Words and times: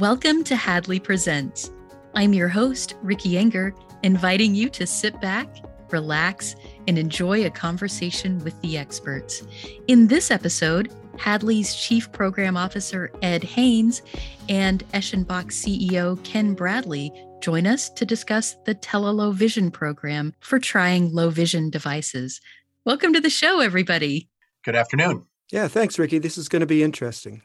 Welcome 0.00 0.44
to 0.44 0.56
Hadley 0.56 0.98
Presents. 0.98 1.70
I'm 2.14 2.32
your 2.32 2.48
host, 2.48 2.94
Ricky 3.02 3.32
Enger, 3.32 3.74
inviting 4.02 4.54
you 4.54 4.70
to 4.70 4.86
sit 4.86 5.20
back, 5.20 5.46
relax, 5.90 6.56
and 6.88 6.98
enjoy 6.98 7.44
a 7.44 7.50
conversation 7.50 8.38
with 8.42 8.58
the 8.62 8.78
experts. 8.78 9.46
In 9.88 10.06
this 10.06 10.30
episode, 10.30 10.90
Hadley's 11.18 11.74
Chief 11.74 12.10
Program 12.12 12.56
Officer, 12.56 13.12
Ed 13.20 13.44
Haynes, 13.44 14.00
and 14.48 14.88
Eschenbach 14.92 15.48
CEO, 15.48 16.24
Ken 16.24 16.54
Bradley, 16.54 17.12
join 17.42 17.66
us 17.66 17.90
to 17.90 18.06
discuss 18.06 18.56
the 18.64 18.74
TeleLow 18.76 19.34
Vision 19.34 19.70
program 19.70 20.32
for 20.40 20.58
trying 20.58 21.12
low 21.12 21.28
vision 21.28 21.68
devices. 21.68 22.40
Welcome 22.86 23.12
to 23.12 23.20
the 23.20 23.28
show, 23.28 23.60
everybody. 23.60 24.30
Good 24.64 24.76
afternoon. 24.76 25.26
Yeah, 25.52 25.68
thanks, 25.68 25.98
Ricky. 25.98 26.18
This 26.18 26.38
is 26.38 26.48
going 26.48 26.60
to 26.60 26.66
be 26.66 26.82
interesting. 26.82 27.42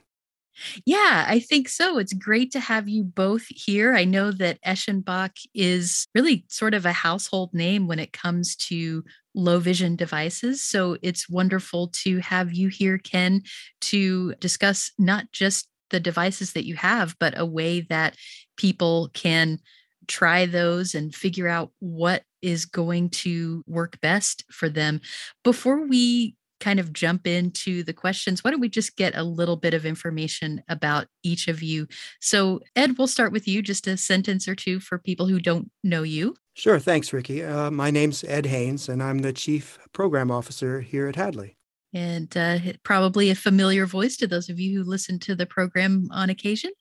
Yeah, 0.86 1.26
I 1.28 1.40
think 1.40 1.68
so. 1.70 1.98
It's 1.98 2.14
great 2.14 2.52
to 2.52 2.60
have 2.60 2.88
you 2.88 3.04
both 3.04 3.46
here. 3.50 3.96
I 3.96 4.06
know 4.06 4.32
that 4.32 4.62
Eschenbach 4.64 5.46
is 5.54 6.08
really 6.16 6.46
sort 6.50 6.74
of 6.74 6.86
a 6.86 6.92
household 6.94 7.54
name 7.54 7.88
when 7.88 8.00
it 8.00 8.14
comes 8.14 8.56
to 8.68 9.04
low 9.34 9.60
vision 9.60 9.96
devices. 9.96 10.62
So 10.64 10.98
it's 11.02 11.30
wonderful 11.30 11.90
to 12.04 12.20
have 12.20 12.54
you 12.54 12.70
here, 12.70 12.98
Ken, 12.98 13.42
to 13.82 14.34
discuss 14.36 14.92
not 14.98 15.32
just 15.32 15.68
the 15.90 16.00
devices 16.00 16.54
that 16.54 16.66
you 16.66 16.76
have, 16.76 17.16
but 17.20 17.38
a 17.38 17.46
way 17.46 17.82
that 17.82 18.16
people 18.58 19.10
can 19.14 19.60
try 20.08 20.46
those 20.46 20.96
and 20.96 21.14
figure 21.14 21.48
out 21.48 21.72
what 21.80 22.24
is 22.42 22.66
going 22.66 23.10
to 23.10 23.64
work 23.68 24.00
best 24.02 24.46
for 24.52 24.70
them. 24.70 25.02
Before 25.44 25.86
we 25.86 26.36
kind 26.66 26.80
of 26.80 26.92
jump 26.92 27.28
into 27.28 27.84
the 27.84 27.94
questions, 27.94 28.44
why 28.44 28.50
don't 28.50 28.60
we 28.60 28.68
just 28.68 28.98
get 28.98 29.16
a 29.16 29.22
little 29.22 29.56
bit 29.56 29.76
of 29.76 29.86
information 29.86 30.64
about 30.68 31.06
each 31.22 31.48
of 31.48 31.62
you? 31.62 31.88
So, 32.20 32.60
Ed, 32.76 32.98
we'll 32.98 33.06
start 33.06 33.32
with 33.32 33.48
you, 33.48 33.62
just 33.62 33.86
a 33.86 33.96
sentence 33.98 34.48
or 34.48 34.56
two 34.56 34.80
for 34.80 34.98
people 34.98 35.28
who 35.28 35.40
don't 35.40 35.70
know 35.84 36.02
you. 36.02 36.36
Sure. 36.56 36.80
Thanks, 36.80 37.14
Ricky. 37.14 37.44
Uh, 37.44 37.70
my 37.70 37.92
name's 37.92 38.24
Ed 38.24 38.48
Haynes, 38.48 38.90
and 38.90 39.04
I'm 39.04 39.20
the 39.20 39.32
Chief 39.32 39.78
Program 39.94 40.32
Officer 40.32 40.82
here 40.82 41.08
at 41.08 41.18
Hadley. 41.18 41.56
And 41.94 42.36
uh, 42.36 42.58
probably 42.82 43.30
a 43.30 43.36
familiar 43.36 43.86
voice 43.86 44.18
to 44.18 44.26
those 44.26 44.50
of 44.50 44.60
you 44.60 44.76
who 44.76 44.90
listen 44.90 45.20
to 45.20 45.36
the 45.36 45.46
program 45.46 46.08
on 46.12 46.32
occasion. 46.32 46.72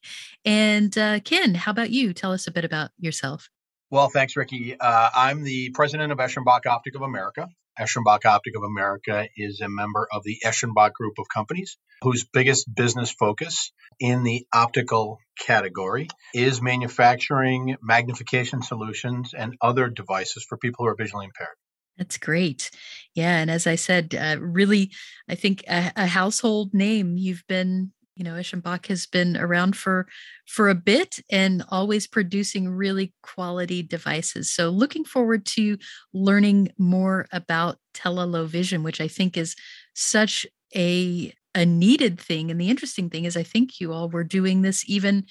And 0.47 0.97
uh, 0.97 1.21
Ken, 1.21 1.55
how 1.55 1.73
about 1.73 1.91
you? 1.91 2.15
Tell 2.15 2.33
us 2.33 2.47
a 2.47 2.51
bit 2.53 2.65
about 2.65 2.91
yourself. 2.99 3.51
Well, 3.91 4.09
thanks, 4.09 4.35
Ricky. 4.35 4.81
Uh, 4.81 5.11
I'm 5.15 5.43
the 5.43 5.69
president 5.71 6.11
of 6.11 6.17
Eschenbach 6.17 6.65
Optic 6.65 6.95
of 6.95 7.03
America. 7.03 7.49
Eschenbach 7.79 8.25
Optic 8.25 8.57
of 8.57 8.63
America 8.63 9.27
is 9.37 9.61
a 9.61 9.69
member 9.69 10.07
of 10.13 10.23
the 10.25 10.39
Eschenbach 10.45 10.93
Group 10.93 11.15
of 11.19 11.27
Companies, 11.29 11.77
whose 12.03 12.25
biggest 12.25 12.73
business 12.73 13.11
focus 13.11 13.73
in 14.01 14.23
the 14.23 14.47
optical 14.53 15.19
category 15.39 16.09
is 16.35 16.61
manufacturing 16.63 17.77
magnification 17.83 18.63
solutions 18.63 19.35
and 19.37 19.57
other 19.61 19.89
devices 19.89 20.45
for 20.45 20.59
people 20.59 20.85
who 20.85 20.91
are 20.91 20.97
visually 20.97 21.27
impaired. 21.27 21.57
That's 21.97 22.19
great. 22.19 22.71
Yeah. 23.15 23.37
And 23.39 23.51
as 23.51 23.67
I 23.67 23.77
said, 23.77 24.15
uh, 24.15 24.37
really, 24.41 24.91
I 25.29 25.37
think 25.37 25.65
a, 25.69 25.93
a 25.95 26.07
household 26.07 26.75
name. 26.75 27.17
You've 27.17 27.45
been 27.49 27.93
you 28.17 28.25
know 28.25 28.35
Eschenbach 28.35 28.87
has 28.87 29.07
been 29.07 29.37
around 29.37 29.77
for 29.77 30.07
for 30.47 30.69
a 30.69 30.75
bit 30.75 31.21
and 31.31 31.65
always 31.71 32.07
producing 32.07 32.69
really 32.69 33.13
quality 33.23 33.83
devices. 33.83 34.51
So 34.53 34.71
looking 34.71 35.05
forward 35.05 35.47
to 35.47 35.79
learning 36.13 36.69
more 36.79 37.27
about 37.33 37.79
telelow 37.95 38.47
vision 38.47 38.83
which 38.83 39.01
i 39.01 39.07
think 39.09 39.37
is 39.37 39.55
such 39.95 40.47
a 40.75 41.33
a 41.57 41.65
needed 41.65 42.19
thing. 42.21 42.51
And 42.51 42.61
the 42.61 42.69
interesting 42.71 43.09
thing 43.11 43.25
is 43.25 43.37
i 43.37 43.43
think 43.43 43.81
you 43.81 43.93
all 43.93 44.09
were 44.09 44.25
doing 44.25 44.63
this 44.63 44.85
even 44.89 45.25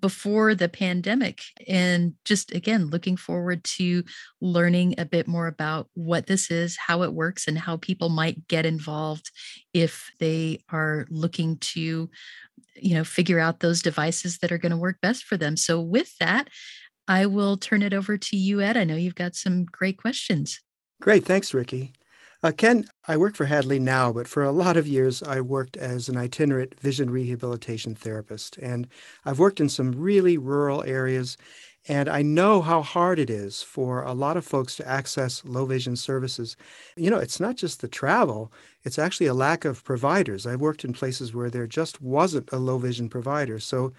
before 0.00 0.54
the 0.54 0.68
pandemic 0.68 1.42
and 1.66 2.14
just 2.24 2.52
again 2.54 2.86
looking 2.86 3.16
forward 3.16 3.62
to 3.64 4.04
learning 4.40 4.94
a 4.98 5.04
bit 5.04 5.26
more 5.26 5.46
about 5.46 5.88
what 5.94 6.26
this 6.26 6.50
is 6.50 6.76
how 6.76 7.02
it 7.02 7.12
works 7.12 7.48
and 7.48 7.58
how 7.58 7.76
people 7.76 8.08
might 8.08 8.46
get 8.48 8.64
involved 8.66 9.30
if 9.72 10.10
they 10.20 10.60
are 10.70 11.06
looking 11.10 11.56
to 11.58 12.08
you 12.76 12.94
know 12.94 13.04
figure 13.04 13.40
out 13.40 13.60
those 13.60 13.82
devices 13.82 14.38
that 14.38 14.52
are 14.52 14.58
going 14.58 14.70
to 14.70 14.76
work 14.76 14.98
best 15.00 15.24
for 15.24 15.36
them. 15.36 15.56
So 15.56 15.80
with 15.80 16.16
that 16.18 16.48
i 17.06 17.24
will 17.26 17.56
turn 17.56 17.82
it 17.82 17.94
over 17.94 18.18
to 18.18 18.36
you 18.36 18.60
ed. 18.60 18.76
I 18.76 18.84
know 18.84 18.96
you've 18.96 19.14
got 19.14 19.34
some 19.34 19.64
great 19.64 19.96
questions. 19.96 20.60
Great. 21.00 21.24
Thanks 21.24 21.54
ricky 21.54 21.92
uh, 22.42 22.52
Ken, 22.56 22.84
I 23.08 23.16
work 23.16 23.34
for 23.34 23.46
Hadley 23.46 23.80
now, 23.80 24.12
but 24.12 24.28
for 24.28 24.44
a 24.44 24.52
lot 24.52 24.76
of 24.76 24.86
years 24.86 25.22
I 25.24 25.40
worked 25.40 25.76
as 25.76 26.08
an 26.08 26.16
itinerant 26.16 26.78
vision 26.78 27.10
rehabilitation 27.10 27.94
therapist. 27.96 28.56
And 28.58 28.86
I've 29.24 29.40
worked 29.40 29.60
in 29.60 29.68
some 29.68 29.92
really 29.92 30.38
rural 30.38 30.84
areas, 30.84 31.36
and 31.88 32.08
I 32.08 32.22
know 32.22 32.60
how 32.60 32.82
hard 32.82 33.18
it 33.18 33.28
is 33.28 33.62
for 33.62 34.02
a 34.02 34.12
lot 34.12 34.36
of 34.36 34.44
folks 34.44 34.76
to 34.76 34.86
access 34.88 35.44
low 35.44 35.66
vision 35.66 35.96
services. 35.96 36.56
You 36.96 37.10
know, 37.10 37.18
it's 37.18 37.40
not 37.40 37.56
just 37.56 37.80
the 37.80 37.88
travel, 37.88 38.52
it's 38.84 38.98
actually 39.00 39.26
a 39.26 39.34
lack 39.34 39.64
of 39.64 39.82
providers. 39.82 40.46
I've 40.46 40.60
worked 40.60 40.84
in 40.84 40.92
places 40.92 41.34
where 41.34 41.50
there 41.50 41.66
just 41.66 42.00
wasn't 42.00 42.50
a 42.52 42.58
low 42.58 42.78
vision 42.78 43.08
provider. 43.08 43.58
So, 43.58 43.92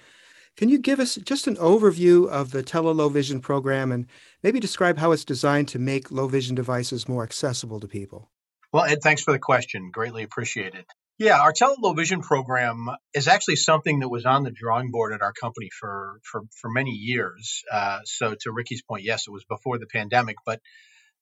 can 0.57 0.69
you 0.69 0.77
give 0.77 0.99
us 0.99 1.15
just 1.15 1.47
an 1.47 1.55
overview 1.55 2.27
of 2.27 2.51
the 2.51 2.63
TeleLow 2.63 3.11
Vision 3.11 3.39
program 3.39 3.91
and 3.91 4.07
maybe 4.43 4.59
describe 4.59 4.97
how 4.97 5.11
it's 5.11 5.25
designed 5.25 5.67
to 5.69 5.79
make 5.79 6.11
low 6.11 6.27
vision 6.27 6.55
devices 6.55 7.07
more 7.07 7.23
accessible 7.23 7.79
to 7.79 7.87
people? 7.87 8.29
Well, 8.71 8.83
Ed, 8.83 8.99
thanks 9.01 9.23
for 9.23 9.31
the 9.31 9.39
question. 9.39 9.89
Greatly 9.91 10.23
appreciated. 10.23 10.85
Yeah, 11.17 11.41
our 11.41 11.51
TeleLow 11.51 11.95
Vision 11.97 12.21
program 12.21 12.87
is 13.13 13.27
actually 13.27 13.57
something 13.57 13.99
that 13.99 14.09
was 14.09 14.25
on 14.25 14.43
the 14.43 14.51
drawing 14.51 14.89
board 14.89 15.11
at 15.11 15.21
our 15.21 15.33
company 15.33 15.69
for 15.69 16.19
for, 16.23 16.43
for 16.55 16.69
many 16.69 16.91
years. 16.91 17.63
Uh, 17.69 17.99
so, 18.05 18.35
to 18.39 18.53
Ricky's 18.53 18.81
point, 18.81 19.03
yes, 19.03 19.27
it 19.27 19.31
was 19.31 19.43
before 19.43 19.79
the 19.79 19.85
pandemic, 19.85 20.37
but 20.45 20.61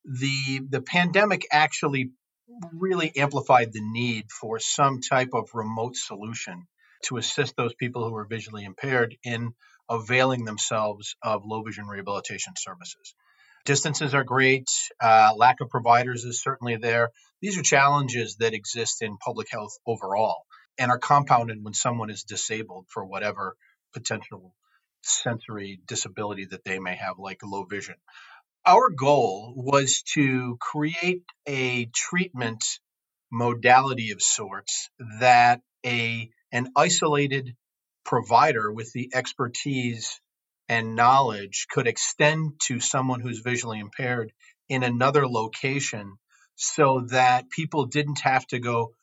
the 0.05 0.61
the 0.69 0.81
pandemic 0.81 1.47
actually 1.51 2.11
really 2.73 3.11
amplified 3.15 3.73
the 3.73 3.81
need 3.81 4.25
for 4.31 4.59
some 4.59 5.01
type 5.01 5.29
of 5.33 5.49
remote 5.53 5.95
solution 5.95 6.67
to 7.05 7.17
assist 7.17 7.55
those 7.55 7.73
people 7.75 8.07
who 8.07 8.15
are 8.15 8.25
visually 8.25 8.63
impaired 8.65 9.15
in 9.23 9.53
availing 9.89 10.45
themselves 10.45 11.15
of 11.21 11.43
low 11.45 11.63
vision 11.63 11.85
rehabilitation 11.85 12.53
services. 12.57 13.15
Distances 13.65 14.13
are 14.13 14.23
great. 14.23 14.69
Uh, 15.01 15.33
lack 15.35 15.57
of 15.61 15.69
providers 15.69 16.23
is 16.23 16.41
certainly 16.41 16.77
there. 16.77 17.09
These 17.41 17.57
are 17.57 17.63
challenges 17.63 18.37
that 18.39 18.53
exist 18.53 19.01
in 19.01 19.17
public 19.17 19.47
health 19.51 19.77
overall 19.85 20.45
and 20.77 20.91
are 20.91 20.99
compounded 20.99 21.63
when 21.63 21.73
someone 21.73 22.09
is 22.09 22.23
disabled 22.23 22.85
for 22.89 23.05
whatever 23.05 23.55
potential 23.93 24.53
sensory 25.03 25.79
disability 25.87 26.45
that 26.45 26.63
they 26.63 26.79
may 26.79 26.95
have, 26.95 27.19
like 27.19 27.39
low 27.43 27.63
vision. 27.63 27.95
Our 28.65 28.89
goal 28.89 29.53
was 29.55 30.03
to 30.13 30.57
create 30.59 31.23
a 31.47 31.85
treatment 31.93 32.63
modality 33.31 34.11
of 34.11 34.21
sorts 34.21 34.89
that 35.19 35.61
a 35.85 36.29
an 36.51 36.69
isolated 36.75 37.55
provider 38.05 38.71
with 38.71 38.91
the 38.93 39.11
expertise 39.13 40.19
and 40.69 40.95
knowledge 40.95 41.67
could 41.69 41.87
extend 41.87 42.53
to 42.67 42.79
someone 42.79 43.19
who's 43.19 43.39
visually 43.39 43.79
impaired 43.79 44.31
in 44.69 44.83
another 44.83 45.27
location 45.27 46.17
so 46.55 47.05
that 47.09 47.49
people 47.49 47.85
didn't 47.85 48.19
have 48.21 48.45
to 48.47 48.59
go 48.59 48.93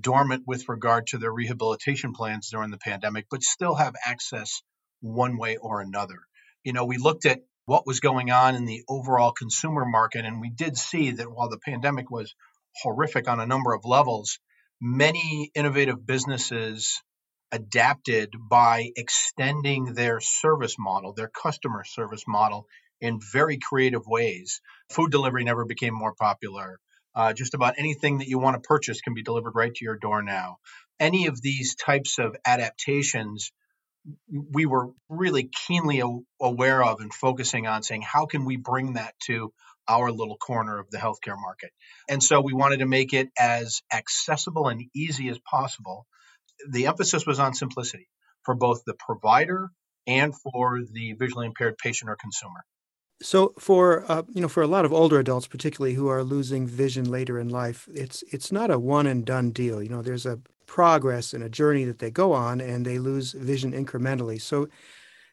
dormant 0.00 0.42
with 0.46 0.68
regard 0.68 1.06
to 1.06 1.18
their 1.18 1.32
rehabilitation 1.32 2.12
plans 2.12 2.50
during 2.50 2.70
the 2.70 2.78
pandemic, 2.78 3.26
but 3.30 3.42
still 3.42 3.74
have 3.74 3.94
access 4.04 4.62
one 5.00 5.38
way 5.38 5.56
or 5.56 5.80
another. 5.80 6.18
You 6.64 6.72
know, 6.72 6.84
we 6.84 6.98
looked 6.98 7.26
at 7.26 7.42
what 7.66 7.86
was 7.86 8.00
going 8.00 8.30
on 8.30 8.54
in 8.56 8.64
the 8.64 8.82
overall 8.88 9.32
consumer 9.32 9.84
market, 9.84 10.24
and 10.24 10.40
we 10.40 10.50
did 10.50 10.76
see 10.76 11.12
that 11.12 11.30
while 11.30 11.48
the 11.48 11.58
pandemic 11.58 12.10
was 12.10 12.34
horrific 12.82 13.28
on 13.28 13.40
a 13.40 13.46
number 13.46 13.72
of 13.72 13.84
levels, 13.84 14.38
many 14.80 15.50
innovative 15.54 16.06
businesses 16.06 17.02
adapted 17.52 18.34
by 18.50 18.90
extending 18.96 19.94
their 19.94 20.20
service 20.20 20.76
model, 20.78 21.12
their 21.12 21.28
customer 21.28 21.84
service 21.84 22.24
model, 22.26 22.66
in 23.00 23.20
very 23.32 23.58
creative 23.58 24.06
ways. 24.06 24.60
Food 24.90 25.10
delivery 25.10 25.44
never 25.44 25.64
became 25.64 25.94
more 25.94 26.14
popular. 26.14 26.78
Uh, 27.14 27.32
just 27.32 27.54
about 27.54 27.74
anything 27.78 28.18
that 28.18 28.28
you 28.28 28.38
want 28.38 28.54
to 28.62 28.66
purchase 28.66 29.00
can 29.00 29.14
be 29.14 29.22
delivered 29.22 29.54
right 29.54 29.74
to 29.74 29.84
your 29.84 29.96
door 29.96 30.22
now. 30.22 30.58
Any 31.00 31.26
of 31.26 31.40
these 31.40 31.74
types 31.74 32.18
of 32.18 32.36
adaptations 32.46 33.52
we 34.52 34.66
were 34.66 34.90
really 35.08 35.50
keenly 35.66 36.02
aware 36.40 36.82
of 36.84 37.00
and 37.00 37.12
focusing 37.12 37.66
on 37.66 37.82
saying 37.82 38.02
how 38.02 38.26
can 38.26 38.44
we 38.44 38.56
bring 38.56 38.94
that 38.94 39.14
to 39.26 39.52
our 39.88 40.10
little 40.10 40.36
corner 40.36 40.78
of 40.78 40.90
the 40.90 40.98
healthcare 40.98 41.36
market 41.40 41.70
and 42.08 42.22
so 42.22 42.40
we 42.40 42.52
wanted 42.52 42.78
to 42.78 42.86
make 42.86 43.12
it 43.12 43.28
as 43.38 43.82
accessible 43.92 44.68
and 44.68 44.84
easy 44.94 45.28
as 45.28 45.38
possible 45.38 46.06
the 46.68 46.86
emphasis 46.86 47.26
was 47.26 47.38
on 47.38 47.54
simplicity 47.54 48.08
for 48.42 48.54
both 48.54 48.82
the 48.86 48.94
provider 48.94 49.70
and 50.06 50.34
for 50.36 50.80
the 50.92 51.12
visually 51.14 51.46
impaired 51.46 51.76
patient 51.78 52.10
or 52.10 52.16
consumer. 52.16 52.64
So 53.22 53.54
for 53.58 54.10
uh, 54.10 54.22
you 54.28 54.42
know 54.42 54.48
for 54.48 54.62
a 54.62 54.66
lot 54.66 54.84
of 54.84 54.92
older 54.92 55.18
adults, 55.18 55.46
particularly 55.46 55.94
who 55.94 56.08
are 56.08 56.22
losing 56.22 56.66
vision 56.66 57.10
later 57.10 57.38
in 57.38 57.48
life, 57.48 57.88
it's 57.92 58.22
it's 58.30 58.52
not 58.52 58.70
a 58.70 58.78
one 58.78 59.06
and 59.06 59.24
done 59.24 59.50
deal. 59.50 59.82
You 59.82 59.88
know, 59.88 60.02
there's 60.02 60.26
a 60.26 60.38
progress 60.66 61.32
and 61.32 61.42
a 61.42 61.48
journey 61.48 61.84
that 61.84 61.98
they 61.98 62.10
go 62.10 62.32
on, 62.34 62.60
and 62.60 62.84
they 62.84 62.98
lose 62.98 63.32
vision 63.32 63.72
incrementally. 63.72 64.40
So, 64.40 64.68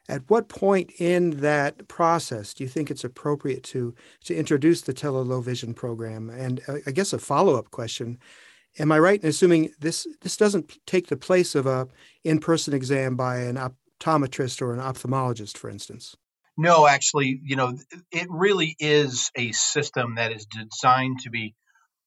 At 0.09 0.29
what 0.29 0.49
point 0.49 0.91
in 0.99 1.39
that 1.41 1.87
process 1.87 2.53
do 2.53 2.63
you 2.63 2.69
think 2.69 2.91
it's 2.91 3.05
appropriate 3.05 3.63
to 3.65 3.95
to 4.25 4.35
introduce 4.35 4.81
the 4.81 4.93
tele-low 4.93 5.41
vision 5.41 5.73
program? 5.73 6.29
And 6.29 6.61
uh, 6.67 6.77
I 6.85 6.91
guess 6.91 7.13
a 7.13 7.19
follow-up 7.19 7.71
question: 7.71 8.19
Am 8.79 8.91
I 8.91 8.99
right 8.99 9.21
in 9.21 9.29
assuming 9.29 9.71
this 9.79 10.05
this 10.21 10.35
doesn't 10.35 10.77
take 10.85 11.07
the 11.07 11.17
place 11.17 11.55
of 11.55 11.65
a 11.65 11.87
in-person 12.23 12.73
exam 12.73 13.15
by 13.15 13.37
an 13.37 13.55
optometrist 13.55 14.61
or 14.61 14.73
an 14.73 14.79
ophthalmologist, 14.79 15.57
for 15.57 15.69
instance? 15.69 16.17
No, 16.57 16.85
actually, 16.85 17.39
you 17.43 17.55
know, 17.55 17.77
it 18.11 18.27
really 18.29 18.75
is 18.79 19.31
a 19.35 19.51
system 19.53 20.15
that 20.15 20.31
is 20.31 20.45
designed 20.45 21.19
to 21.21 21.29
be 21.29 21.55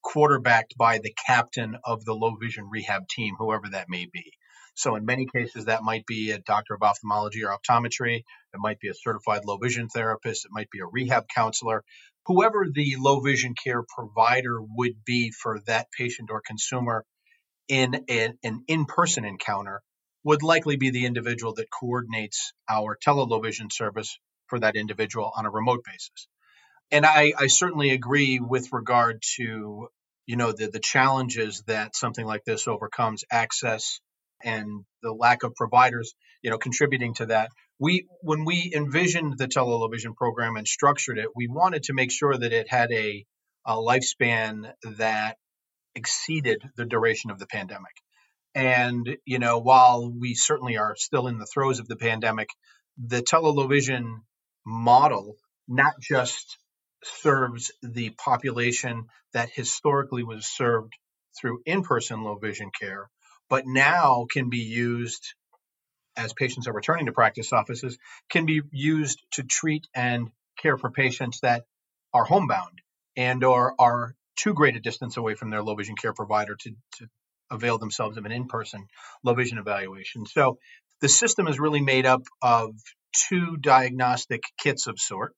quarterbacked 0.03 0.77
by 0.77 0.99
the 0.99 1.13
captain 1.25 1.77
of 1.83 2.05
the 2.05 2.13
low 2.13 2.35
vision 2.35 2.69
rehab 2.69 3.07
team, 3.09 3.35
whoever 3.37 3.67
that 3.69 3.89
may 3.89 4.05
be. 4.05 4.31
So 4.77 4.95
in 4.95 5.05
many 5.05 5.25
cases, 5.25 5.65
that 5.65 5.83
might 5.83 6.05
be 6.05 6.31
a 6.31 6.39
doctor 6.39 6.75
of 6.75 6.83
ophthalmology 6.83 7.43
or 7.43 7.55
optometry. 7.57 8.17
It 8.17 8.59
might 8.59 8.79
be 8.79 8.89
a 8.89 8.93
certified 8.93 9.43
low 9.43 9.57
vision 9.57 9.89
therapist. 9.89 10.45
It 10.45 10.51
might 10.51 10.69
be 10.69 10.79
a 10.79 10.85
rehab 10.85 11.25
counselor. 11.33 11.83
Whoever 12.27 12.67
the 12.71 12.95
low 12.99 13.19
vision 13.19 13.55
care 13.61 13.83
provider 13.83 14.59
would 14.61 15.03
be 15.03 15.31
for 15.31 15.61
that 15.65 15.87
patient 15.97 16.29
or 16.31 16.41
consumer 16.45 17.05
in 17.67 18.05
a, 18.09 18.33
an 18.43 18.63
in-person 18.67 19.25
encounter 19.25 19.81
would 20.23 20.43
likely 20.43 20.77
be 20.77 20.91
the 20.91 21.05
individual 21.05 21.53
that 21.55 21.71
coordinates 21.71 22.53
our 22.69 22.97
tele 23.01 23.41
vision 23.41 23.69
service 23.71 24.19
for 24.47 24.59
that 24.59 24.75
individual 24.75 25.31
on 25.35 25.45
a 25.45 25.49
remote 25.49 25.83
basis. 25.85 26.27
And 26.91 27.05
I, 27.05 27.33
I 27.37 27.47
certainly 27.47 27.91
agree 27.91 28.39
with 28.39 28.71
regard 28.71 29.23
to 29.37 29.89
you 30.27 30.35
know 30.35 30.51
the 30.51 30.67
the 30.67 30.79
challenges 30.79 31.63
that 31.67 31.95
something 31.95 32.25
like 32.25 32.43
this 32.45 32.67
overcomes 32.67 33.23
access 33.31 34.01
and 34.43 34.85
the 35.01 35.11
lack 35.11 35.43
of 35.43 35.55
providers, 35.55 36.13
you 36.41 36.49
know, 36.49 36.57
contributing 36.57 37.13
to 37.15 37.27
that. 37.27 37.49
We, 37.79 38.07
when 38.21 38.45
we 38.45 38.71
envisioned 38.75 39.37
the 39.37 39.47
television 39.47 40.13
program 40.13 40.55
and 40.55 40.67
structured 40.67 41.17
it, 41.17 41.29
we 41.35 41.47
wanted 41.47 41.83
to 41.83 41.93
make 41.93 42.11
sure 42.11 42.35
that 42.35 42.53
it 42.53 42.69
had 42.69 42.91
a, 42.91 43.25
a 43.65 43.75
lifespan 43.75 44.71
that 44.97 45.37
exceeded 45.95 46.63
the 46.75 46.85
duration 46.85 47.31
of 47.31 47.39
the 47.39 47.47
pandemic. 47.47 47.93
And, 48.55 49.17
you 49.25 49.39
know, 49.39 49.59
while 49.59 50.11
we 50.11 50.33
certainly 50.33 50.77
are 50.77 50.95
still 50.95 51.27
in 51.27 51.37
the 51.37 51.45
throes 51.45 51.79
of 51.79 51.87
the 51.87 51.95
pandemic, 51.95 52.49
the 52.97 53.21
television 53.21 54.21
model 54.65 55.35
not 55.67 55.93
just 56.01 56.57
serves 57.03 57.71
the 57.83 58.09
population 58.11 59.05
that 59.33 59.49
historically 59.51 60.23
was 60.23 60.47
served 60.47 60.93
through 61.39 61.61
in 61.65 61.83
person 61.83 62.23
low 62.23 62.35
vision 62.35 62.71
care, 62.79 63.09
but 63.49 63.63
now 63.65 64.25
can 64.29 64.49
be 64.49 64.59
used 64.59 65.33
as 66.15 66.33
patients 66.33 66.67
are 66.67 66.73
returning 66.73 67.05
to 67.05 67.11
practice 67.11 67.53
offices, 67.53 67.97
can 68.29 68.45
be 68.45 68.61
used 68.71 69.23
to 69.33 69.43
treat 69.43 69.87
and 69.95 70.29
care 70.57 70.77
for 70.77 70.89
patients 70.89 71.39
that 71.41 71.63
are 72.13 72.23
homebound 72.23 72.81
and 73.15 73.43
or 73.43 73.75
are 73.79 74.15
too 74.35 74.53
great 74.53 74.75
a 74.75 74.79
distance 74.79 75.17
away 75.17 75.35
from 75.35 75.49
their 75.49 75.63
low 75.63 75.75
vision 75.75 75.95
care 75.95 76.13
provider 76.13 76.55
to, 76.55 76.71
to 76.97 77.07
avail 77.51 77.77
themselves 77.77 78.17
of 78.17 78.25
an 78.25 78.31
in-person 78.31 78.87
low 79.23 79.33
vision 79.33 79.57
evaluation. 79.57 80.25
So 80.25 80.57
the 81.01 81.09
system 81.09 81.47
is 81.47 81.59
really 81.59 81.81
made 81.81 82.05
up 82.05 82.23
of 82.41 82.71
two 83.29 83.57
diagnostic 83.57 84.41
kits 84.59 84.87
of 84.87 84.99
sort. 84.99 85.33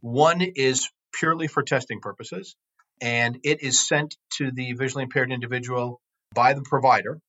One 0.00 0.40
is 0.40 0.88
purely 1.12 1.46
for 1.46 1.62
testing 1.62 2.00
purposes, 2.00 2.56
and 3.00 3.38
it 3.44 3.62
is 3.62 3.86
sent 3.86 4.16
to 4.38 4.50
the 4.50 4.72
visually 4.72 5.04
impaired 5.04 5.32
individual 5.32 6.00
by 6.34 6.54
the 6.54 6.62
provider 6.62 7.20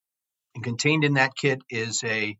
and 0.58 0.64
contained 0.64 1.04
in 1.04 1.14
that 1.14 1.36
kit 1.36 1.62
is 1.70 2.04
a 2.04 2.36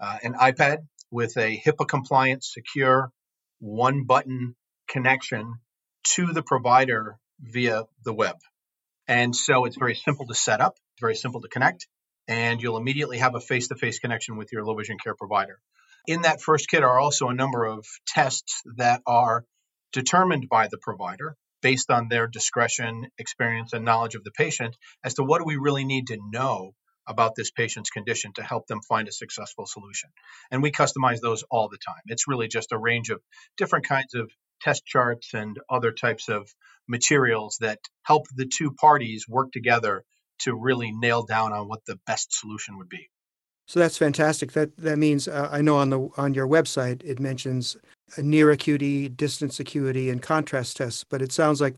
uh, 0.00 0.18
an 0.24 0.34
iPad 0.34 0.78
with 1.12 1.36
a 1.36 1.62
HIPAA 1.64 1.86
compliant, 1.86 2.42
secure, 2.42 3.12
one 3.60 4.02
button 4.04 4.56
connection 4.88 5.54
to 6.14 6.32
the 6.32 6.42
provider 6.42 7.18
via 7.40 7.84
the 8.04 8.12
web. 8.12 8.34
And 9.06 9.34
so 9.34 9.64
it's 9.64 9.76
very 9.76 9.94
simple 9.94 10.26
to 10.26 10.34
set 10.34 10.60
up, 10.60 10.76
very 11.00 11.14
simple 11.14 11.40
to 11.42 11.48
connect, 11.48 11.86
and 12.26 12.60
you'll 12.60 12.78
immediately 12.78 13.18
have 13.18 13.36
a 13.36 13.40
face 13.40 13.68
to 13.68 13.76
face 13.76 14.00
connection 14.00 14.36
with 14.36 14.52
your 14.52 14.64
low 14.64 14.74
vision 14.74 14.96
care 15.02 15.14
provider. 15.14 15.60
In 16.08 16.22
that 16.22 16.42
first 16.42 16.68
kit 16.68 16.82
are 16.82 16.98
also 16.98 17.28
a 17.28 17.34
number 17.34 17.64
of 17.64 17.86
tests 18.08 18.62
that 18.76 19.02
are 19.06 19.44
determined 19.92 20.48
by 20.48 20.66
the 20.66 20.78
provider 20.78 21.36
based 21.60 21.92
on 21.92 22.08
their 22.08 22.26
discretion, 22.26 23.06
experience, 23.18 23.72
and 23.72 23.84
knowledge 23.84 24.16
of 24.16 24.24
the 24.24 24.32
patient 24.32 24.76
as 25.04 25.14
to 25.14 25.22
what 25.22 25.38
do 25.38 25.44
we 25.44 25.56
really 25.56 25.84
need 25.84 26.08
to 26.08 26.18
know 26.32 26.74
about 27.06 27.34
this 27.34 27.50
patient's 27.50 27.90
condition 27.90 28.32
to 28.34 28.42
help 28.42 28.66
them 28.66 28.80
find 28.88 29.08
a 29.08 29.12
successful 29.12 29.66
solution. 29.66 30.10
And 30.50 30.62
we 30.62 30.70
customize 30.70 31.20
those 31.20 31.44
all 31.50 31.68
the 31.68 31.78
time. 31.78 32.02
It's 32.06 32.28
really 32.28 32.48
just 32.48 32.72
a 32.72 32.78
range 32.78 33.10
of 33.10 33.20
different 33.56 33.86
kinds 33.86 34.14
of 34.14 34.30
test 34.60 34.84
charts 34.86 35.34
and 35.34 35.58
other 35.68 35.92
types 35.92 36.28
of 36.28 36.48
materials 36.88 37.58
that 37.60 37.78
help 38.04 38.26
the 38.34 38.46
two 38.46 38.72
parties 38.72 39.26
work 39.28 39.52
together 39.52 40.04
to 40.40 40.54
really 40.54 40.92
nail 40.92 41.22
down 41.24 41.52
on 41.52 41.68
what 41.68 41.84
the 41.86 41.98
best 42.06 42.32
solution 42.32 42.78
would 42.78 42.88
be. 42.88 43.08
So 43.66 43.80
that's 43.80 43.96
fantastic. 43.96 44.52
That 44.52 44.76
that 44.78 44.98
means 44.98 45.28
uh, 45.28 45.48
I 45.50 45.62
know 45.62 45.76
on 45.76 45.90
the 45.90 46.08
on 46.16 46.34
your 46.34 46.48
website 46.48 47.02
it 47.04 47.20
mentions 47.20 47.76
near 48.18 48.50
acuity, 48.50 49.08
distance 49.08 49.60
acuity, 49.60 50.10
and 50.10 50.20
contrast 50.20 50.76
tests, 50.76 51.04
but 51.04 51.22
it 51.22 51.32
sounds 51.32 51.60
like 51.60 51.76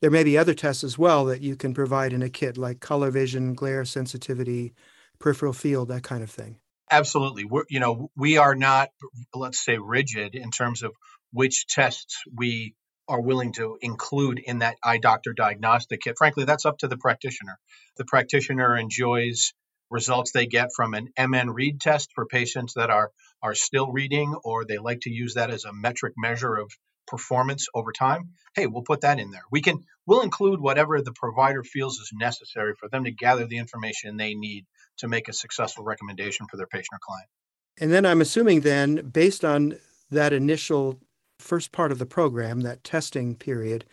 there 0.00 0.10
may 0.10 0.24
be 0.24 0.36
other 0.36 0.54
tests 0.54 0.84
as 0.84 0.98
well 0.98 1.24
that 1.26 1.40
you 1.40 1.56
can 1.56 1.74
provide 1.74 2.12
in 2.12 2.22
a 2.22 2.28
kit, 2.28 2.56
like 2.56 2.80
color 2.80 3.10
vision, 3.10 3.54
glare 3.54 3.84
sensitivity, 3.84 4.74
peripheral 5.18 5.52
field, 5.52 5.88
that 5.88 6.02
kind 6.02 6.22
of 6.22 6.30
thing. 6.30 6.58
Absolutely. 6.90 7.44
We're, 7.44 7.64
you 7.68 7.80
know, 7.80 8.10
we 8.16 8.38
are 8.38 8.54
not, 8.54 8.90
let's 9.34 9.64
say, 9.64 9.78
rigid 9.78 10.34
in 10.34 10.50
terms 10.50 10.82
of 10.82 10.92
which 11.32 11.66
tests 11.66 12.22
we 12.34 12.74
are 13.08 13.20
willing 13.20 13.52
to 13.52 13.78
include 13.80 14.38
in 14.38 14.60
that 14.60 14.76
eye 14.82 14.98
doctor 14.98 15.32
diagnostic 15.32 16.02
kit. 16.02 16.16
Frankly, 16.18 16.44
that's 16.44 16.66
up 16.66 16.78
to 16.78 16.88
the 16.88 16.96
practitioner. 16.96 17.58
The 17.96 18.04
practitioner 18.04 18.76
enjoys 18.76 19.52
results 19.90 20.32
they 20.32 20.46
get 20.46 20.70
from 20.74 20.94
an 20.94 21.08
MNREAD 21.18 21.80
test 21.80 22.10
for 22.14 22.26
patients 22.26 22.74
that 22.74 22.90
are 22.90 23.10
are 23.42 23.54
still 23.54 23.92
reading 23.92 24.34
or 24.44 24.64
they 24.64 24.78
like 24.78 25.00
to 25.02 25.10
use 25.10 25.34
that 25.34 25.50
as 25.50 25.64
a 25.64 25.72
metric 25.72 26.14
measure 26.16 26.54
of 26.54 26.72
performance 27.06 27.68
over 27.74 27.92
time, 27.92 28.30
hey, 28.54 28.66
we'll 28.66 28.82
put 28.82 29.02
that 29.02 29.18
in 29.18 29.30
there. 29.30 29.44
We 29.50 29.62
can 29.62 29.84
we'll 30.06 30.22
include 30.22 30.60
whatever 30.60 31.00
the 31.00 31.12
provider 31.12 31.62
feels 31.62 31.98
is 31.98 32.10
necessary 32.12 32.74
for 32.78 32.88
them 32.88 33.04
to 33.04 33.10
gather 33.10 33.46
the 33.46 33.58
information 33.58 34.16
they 34.16 34.34
need 34.34 34.66
to 34.98 35.08
make 35.08 35.28
a 35.28 35.32
successful 35.32 35.84
recommendation 35.84 36.46
for 36.50 36.56
their 36.56 36.66
patient 36.66 36.94
or 36.94 36.98
client. 37.02 37.28
And 37.78 37.92
then 37.92 38.06
I'm 38.06 38.20
assuming 38.20 38.60
then 38.60 39.10
based 39.10 39.44
on 39.44 39.78
that 40.10 40.32
initial 40.32 41.00
first 41.38 41.72
part 41.72 41.92
of 41.92 41.98
the 41.98 42.06
program, 42.06 42.60
that 42.60 42.84
testing 42.84 43.34
period, 43.34 43.84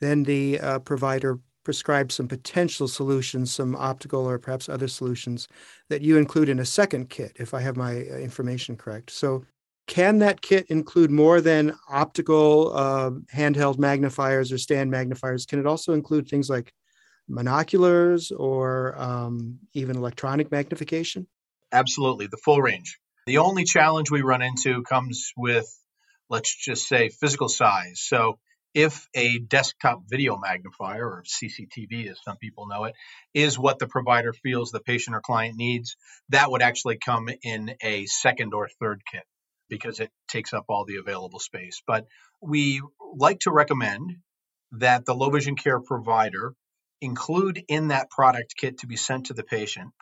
then 0.00 0.24
the 0.24 0.60
uh, 0.60 0.78
provider 0.80 1.40
prescribes 1.64 2.14
some 2.14 2.28
potential 2.28 2.86
solutions, 2.86 3.52
some 3.52 3.74
optical 3.74 4.28
or 4.28 4.38
perhaps 4.38 4.68
other 4.68 4.86
solutions 4.86 5.48
that 5.88 6.02
you 6.02 6.18
include 6.18 6.48
in 6.48 6.58
a 6.58 6.64
second 6.64 7.08
kit, 7.08 7.32
if 7.36 7.54
I 7.54 7.60
have 7.60 7.76
my 7.76 7.94
uh, 7.94 8.16
information 8.16 8.76
correct. 8.76 9.10
So 9.10 9.44
can 9.86 10.18
that 10.20 10.40
kit 10.40 10.66
include 10.68 11.10
more 11.10 11.40
than 11.40 11.76
optical 11.88 12.76
uh, 12.76 13.10
handheld 13.34 13.78
magnifiers 13.78 14.50
or 14.52 14.58
stand 14.58 14.90
magnifiers? 14.90 15.46
Can 15.46 15.58
it 15.58 15.66
also 15.66 15.92
include 15.92 16.28
things 16.28 16.48
like 16.48 16.72
monoculars 17.30 18.32
or 18.36 18.98
um, 18.98 19.58
even 19.74 19.96
electronic 19.96 20.50
magnification? 20.50 21.26
Absolutely, 21.72 22.26
the 22.26 22.38
full 22.38 22.60
range. 22.60 22.98
The 23.26 23.38
only 23.38 23.64
challenge 23.64 24.10
we 24.10 24.22
run 24.22 24.42
into 24.42 24.82
comes 24.82 25.32
with, 25.36 25.66
let's 26.28 26.54
just 26.54 26.86
say, 26.86 27.08
physical 27.08 27.48
size. 27.48 28.00
So, 28.02 28.38
if 28.74 29.06
a 29.14 29.38
desktop 29.38 30.02
video 30.08 30.36
magnifier, 30.36 31.06
or 31.06 31.24
CCTV 31.24 32.10
as 32.10 32.18
some 32.24 32.36
people 32.38 32.66
know 32.66 32.84
it, 32.84 32.94
is 33.32 33.56
what 33.56 33.78
the 33.78 33.86
provider 33.86 34.32
feels 34.32 34.72
the 34.72 34.80
patient 34.80 35.14
or 35.14 35.20
client 35.20 35.56
needs, 35.56 35.96
that 36.30 36.50
would 36.50 36.60
actually 36.60 36.98
come 36.98 37.28
in 37.42 37.76
a 37.80 38.06
second 38.06 38.52
or 38.52 38.68
third 38.80 39.02
kit 39.10 39.22
because 39.68 40.00
it 40.00 40.10
takes 40.28 40.52
up 40.52 40.66
all 40.68 40.84
the 40.84 40.96
available 40.96 41.40
space. 41.40 41.82
But 41.86 42.06
we 42.40 42.82
like 43.16 43.40
to 43.40 43.50
recommend 43.50 44.16
that 44.72 45.04
the 45.04 45.14
low 45.14 45.30
vision 45.30 45.56
care 45.56 45.80
provider 45.80 46.54
include 47.00 47.62
in 47.68 47.88
that 47.88 48.10
product 48.10 48.54
kit 48.56 48.78
to 48.78 48.86
be 48.86 48.96
sent 48.96 49.26
to 49.26 49.34
the 49.34 49.44
patient 49.44 49.92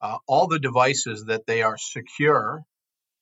uh, 0.00 0.18
all 0.26 0.46
the 0.46 0.58
devices 0.58 1.24
that 1.26 1.46
they 1.46 1.62
are 1.62 1.76
secure 1.76 2.62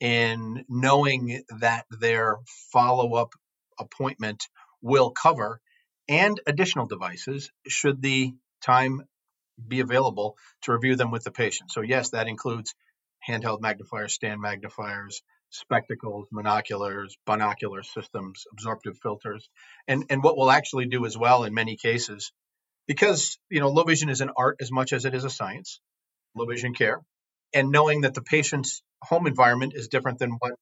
in 0.01 0.65
knowing 0.69 1.43
that 1.61 1.87
their 1.91 2.37
follow 2.73 3.15
up 3.15 3.33
appointment 3.79 4.45
will 4.83 5.11
cover 5.11 5.61
and 6.09 6.41
additional 6.47 6.87
devices 6.87 7.51
should 7.67 8.03
the 8.03 8.35
time 8.63 9.03
be 9.67 9.81
available 9.81 10.37
to 10.63 10.73
review 10.73 10.97
them 10.97 11.11
with 11.11 11.25
the 11.25 11.31
patient. 11.31 11.71
So, 11.71 11.81
yes, 11.81 12.11
that 12.11 12.29
includes 12.29 12.75
handheld 13.27 13.61
magnifiers, 13.61 14.13
stand 14.13 14.41
magnifiers, 14.41 15.23
spectacles, 15.51 16.29
monoculars, 16.33 17.13
binocular 17.27 17.83
systems, 17.83 18.45
absorptive 18.53 18.99
filters. 19.03 19.49
And, 19.89 20.05
and 20.11 20.23
what 20.23 20.37
we'll 20.37 20.51
actually 20.51 20.87
do 20.87 21.07
as 21.07 21.17
well 21.17 21.45
in 21.45 21.55
many 21.55 21.77
cases, 21.77 22.33
because 22.87 23.39
you 23.51 23.61
know 23.61 23.71
low 23.71 23.85
vision 23.85 24.09
is 24.09 24.21
an 24.21 24.31
art 24.37 24.57
as 24.61 24.71
much 24.71 24.93
as 24.93 25.05
it 25.05 25.15
is 25.15 25.25
a 25.25 25.31
science, 25.31 25.81
low 26.35 26.47
vision 26.47 26.75
care, 26.75 27.01
and 27.55 27.71
knowing 27.71 28.03
that 28.03 28.15
the 28.15 28.23
patient's 28.23 28.83
home 29.03 29.27
environment 29.27 29.73
is 29.75 29.89
different 29.89 30.19
than 30.19 30.33
what 30.39 30.53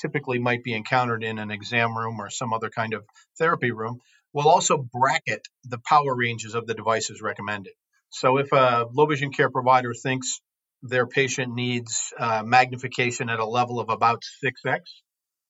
typically 0.00 0.38
might 0.38 0.64
be 0.64 0.74
encountered 0.74 1.22
in 1.22 1.38
an 1.38 1.50
exam 1.50 1.96
room 1.96 2.20
or 2.20 2.30
some 2.30 2.52
other 2.52 2.70
kind 2.70 2.94
of 2.94 3.04
therapy 3.38 3.70
room, 3.70 4.00
will 4.32 4.48
also 4.48 4.78
bracket 4.78 5.46
the 5.64 5.78
power 5.78 6.14
ranges 6.14 6.54
of 6.54 6.66
the 6.66 6.74
devices 6.74 7.20
recommended. 7.20 7.72
So 8.10 8.38
if 8.38 8.52
a 8.52 8.86
low 8.92 9.06
vision 9.06 9.32
care 9.32 9.50
provider 9.50 9.94
thinks 9.94 10.40
their 10.82 11.06
patient 11.06 11.54
needs 11.54 12.12
uh, 12.18 12.42
magnification 12.44 13.28
at 13.28 13.38
a 13.38 13.46
level 13.46 13.80
of 13.80 13.88
about 13.88 14.22
6x, 14.44 14.80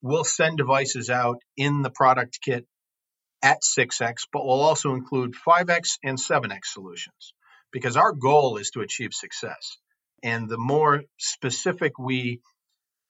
we'll 0.03 0.25
send 0.25 0.59
devices 0.59 1.09
out 1.11 1.39
in 1.57 1.83
the 1.83 1.91
product 1.91 2.39
kit 2.43 2.67
at 3.43 3.59
6x, 3.63 4.27
but 4.33 4.45
we'll 4.45 4.61
also 4.61 4.95
include 4.95 5.35
5x 5.35 5.99
and 6.05 6.19
7x 6.19 6.67
solutions 6.67 7.35
because 7.73 7.97
our 7.97 8.13
goal 8.13 8.59
is 8.59 8.71
to 8.71 8.81
achieve 8.81 9.15
success. 9.15 9.79
And 10.23 10.49
the 10.49 10.59
more 10.59 11.03
specific 11.19 11.99
we 11.99 12.41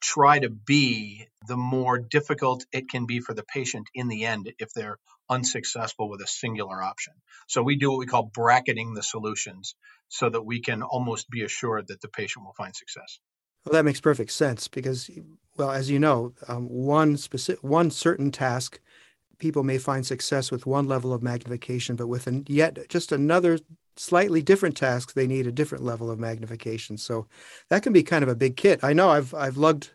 try 0.03 0.39
to 0.39 0.51
be, 0.51 1.27
the 1.47 1.57
more 1.57 1.99
difficult 1.99 2.67
it 2.73 2.91
can 2.91 3.07
be 3.07 3.21
for 3.21 3.35
the 3.35 3.45
patient 3.45 3.89
in 3.95 4.09
the 4.09 4.25
end 4.25 4.53
if 4.59 4.73
they're 4.75 4.99
unsuccessful 5.31 6.11
with 6.11 6.21
a 6.21 6.27
singular 6.27 6.83
option. 6.83 7.15
So 7.47 7.63
we 7.63 7.77
do 7.77 7.91
what 7.91 7.99
we 7.99 8.07
call 8.07 8.25
bracketing 8.25 8.95
the 8.95 9.03
solutions 9.03 9.75
so 10.09 10.29
that 10.29 10.43
we 10.43 10.61
can 10.61 10.83
almost 10.83 11.31
be 11.31 11.43
assured 11.43 11.89
that 11.89 12.01
the 12.01 12.09
patient 12.09 12.45
will 12.45 12.53
find 12.53 12.75
success. 12.75 13.19
Well, 13.65 13.73
that 13.75 13.85
makes 13.85 14.01
perfect 14.01 14.33
sense 14.33 14.69
because, 14.69 15.09
well, 15.57 15.71
as 15.71 15.89
you 15.89 15.99
know, 15.99 16.35
um, 16.49 16.69
one 16.69 17.17
specific, 17.17 17.63
one 17.63 17.91
certain 17.91 18.33
task, 18.33 18.81
people 19.39 19.63
may 19.63 19.79
find 19.79 20.05
success 20.05 20.51
with 20.51 20.67
one 20.67 20.89
level 20.89 21.13
of 21.13 21.23
magnification, 21.23 21.97
but 21.97 22.09
with 22.09 22.27
an, 22.27 22.45
yet 22.49 22.89
just 22.89 23.13
another 23.13 23.59
slightly 23.97 24.43
different 24.43 24.77
tasks, 24.77 25.13
they 25.13 25.27
need 25.27 25.47
a 25.47 25.53
different 25.53 25.85
level 25.85 26.11
of 26.11 26.19
magnification. 26.19 26.97
So 26.97 27.27
that 27.71 27.83
can 27.83 27.93
be 27.93 28.03
kind 28.03 28.23
of 28.23 28.29
a 28.29 28.35
big 28.35 28.57
kit. 28.57 28.81
I 28.83 28.93
know 28.93 29.11
I've 29.11 29.35
I've 29.35 29.57
lugged 29.57 29.91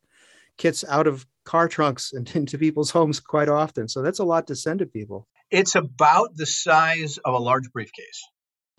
kits 0.57 0.83
out 0.87 1.07
of 1.07 1.25
car 1.45 1.67
trunks 1.67 2.11
and 2.13 2.29
into 2.35 2.57
people's 2.57 2.91
homes 2.91 3.19
quite 3.19 3.49
often. 3.49 3.87
So 3.87 4.01
that's 4.01 4.19
a 4.19 4.25
lot 4.25 4.47
to 4.47 4.55
send 4.55 4.79
to 4.79 4.85
people. 4.85 5.27
It's 5.49 5.75
about 5.75 6.35
the 6.35 6.45
size 6.45 7.17
of 7.19 7.33
a 7.33 7.39
large 7.39 7.71
briefcase. 7.71 8.23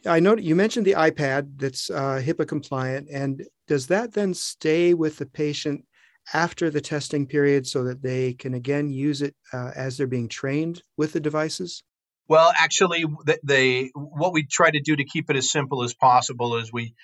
I 0.06 0.20
know 0.20 0.37
you 0.37 0.54
mentioned 0.54 0.87
the 0.87 0.92
iPad 0.92 1.58
that's 1.58 1.90
uh, 1.90 2.22
HIPAA 2.25 2.46
compliant, 2.46 3.08
and 3.10 3.44
does 3.66 3.88
that 3.88 4.12
then 4.12 4.32
stay 4.32 4.94
with 4.94 5.16
the 5.16 5.26
patient 5.26 5.84
after 6.32 6.70
the 6.70 6.80
testing 6.80 7.26
period 7.26 7.66
so 7.66 7.82
that 7.84 8.02
they 8.02 8.34
can 8.34 8.54
again 8.54 8.90
use 8.90 9.22
it 9.22 9.34
uh, 9.52 9.72
as 9.75 9.96
they're 9.96 10.06
being 10.06 10.28
trained 10.28 10.82
with 10.96 11.12
the 11.14 11.20
devices? 11.20 11.82
Well, 12.28 12.52
actually, 12.54 13.02
what 13.02 14.35
we 14.35 14.44
try 14.44 14.70
to 14.70 14.80
do 14.80 14.94
to 14.94 15.04
keep 15.04 15.30
it 15.30 15.37
as 15.37 15.50
simple 15.50 15.82
as 15.82 15.94
possible 15.94 16.56
is 16.56 16.70
we 16.70 16.94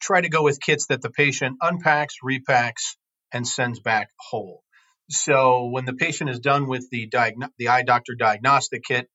try 0.00 0.20
to 0.20 0.28
go 0.28 0.42
with 0.42 0.60
kits 0.60 0.88
that 0.88 1.00
the 1.00 1.10
patient 1.10 1.56
unpacks, 1.62 2.16
repacks, 2.22 2.96
and 3.32 3.48
sends 3.48 3.80
back 3.80 4.10
whole. 4.20 4.62
So 5.08 5.68
when 5.68 5.86
the 5.86 5.94
patient 5.94 6.28
is 6.28 6.40
done 6.40 6.68
with 6.68 6.86
the 6.90 7.08
diagn- 7.08 7.50
the 7.56 7.68
eye 7.68 7.82
doctor 7.82 8.14
diagnostic 8.14 8.84
kit, 8.84 9.08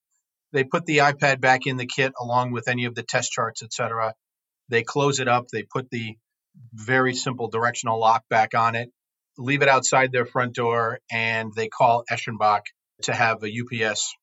they 0.53 0.63
put 0.63 0.87
the 0.87 0.97
iPad 0.97 1.39
back 1.39 1.67
in 1.67 1.77
the 1.77 1.85
kit 1.85 2.13
along 2.19 2.51
with 2.51 2.67
any 2.67 2.85
of 2.85 2.95
the 2.95 3.03
test 3.03 3.31
charts, 3.31 3.61
etc. 3.61 4.15
They 4.69 4.81
close 4.81 5.19
it 5.19 5.27
up. 5.27 5.49
They 5.49 5.63
put 5.63 5.91
the 5.91 6.17
very 6.73 7.13
simple 7.13 7.49
directional 7.49 7.99
lock 7.99 8.23
back 8.27 8.55
on 8.55 8.73
it, 8.75 8.89
leave 9.37 9.61
it 9.61 9.69
outside 9.69 10.11
their 10.11 10.25
front 10.25 10.55
door, 10.55 10.99
and 11.11 11.53
they 11.53 11.67
call 11.67 12.05
Eschenbach 12.09 12.63
to 13.03 13.13
have 13.13 13.43
a 13.43 13.51
UPS 13.51 14.15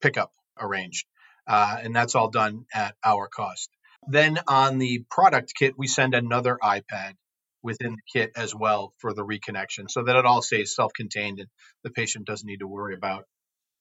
pickup 0.00 0.30
arranged. 0.58 1.06
Uh, 1.46 1.78
and 1.82 1.94
that's 1.94 2.14
all 2.14 2.30
done 2.30 2.64
at 2.74 2.94
our 3.04 3.28
cost. 3.28 3.70
Then 4.08 4.38
on 4.48 4.78
the 4.78 5.04
product 5.10 5.52
kit, 5.56 5.74
we 5.76 5.86
send 5.86 6.14
another 6.14 6.58
iPad 6.62 7.14
within 7.62 7.96
the 7.96 8.20
kit 8.20 8.30
as 8.36 8.54
well 8.54 8.92
for 8.98 9.12
the 9.12 9.24
reconnection 9.24 9.90
so 9.90 10.04
that 10.04 10.16
it 10.16 10.24
all 10.24 10.42
stays 10.42 10.74
self 10.74 10.92
contained 10.92 11.40
and 11.40 11.48
the 11.82 11.90
patient 11.90 12.26
doesn't 12.26 12.46
need 12.46 12.60
to 12.60 12.68
worry 12.68 12.94
about 12.94 13.24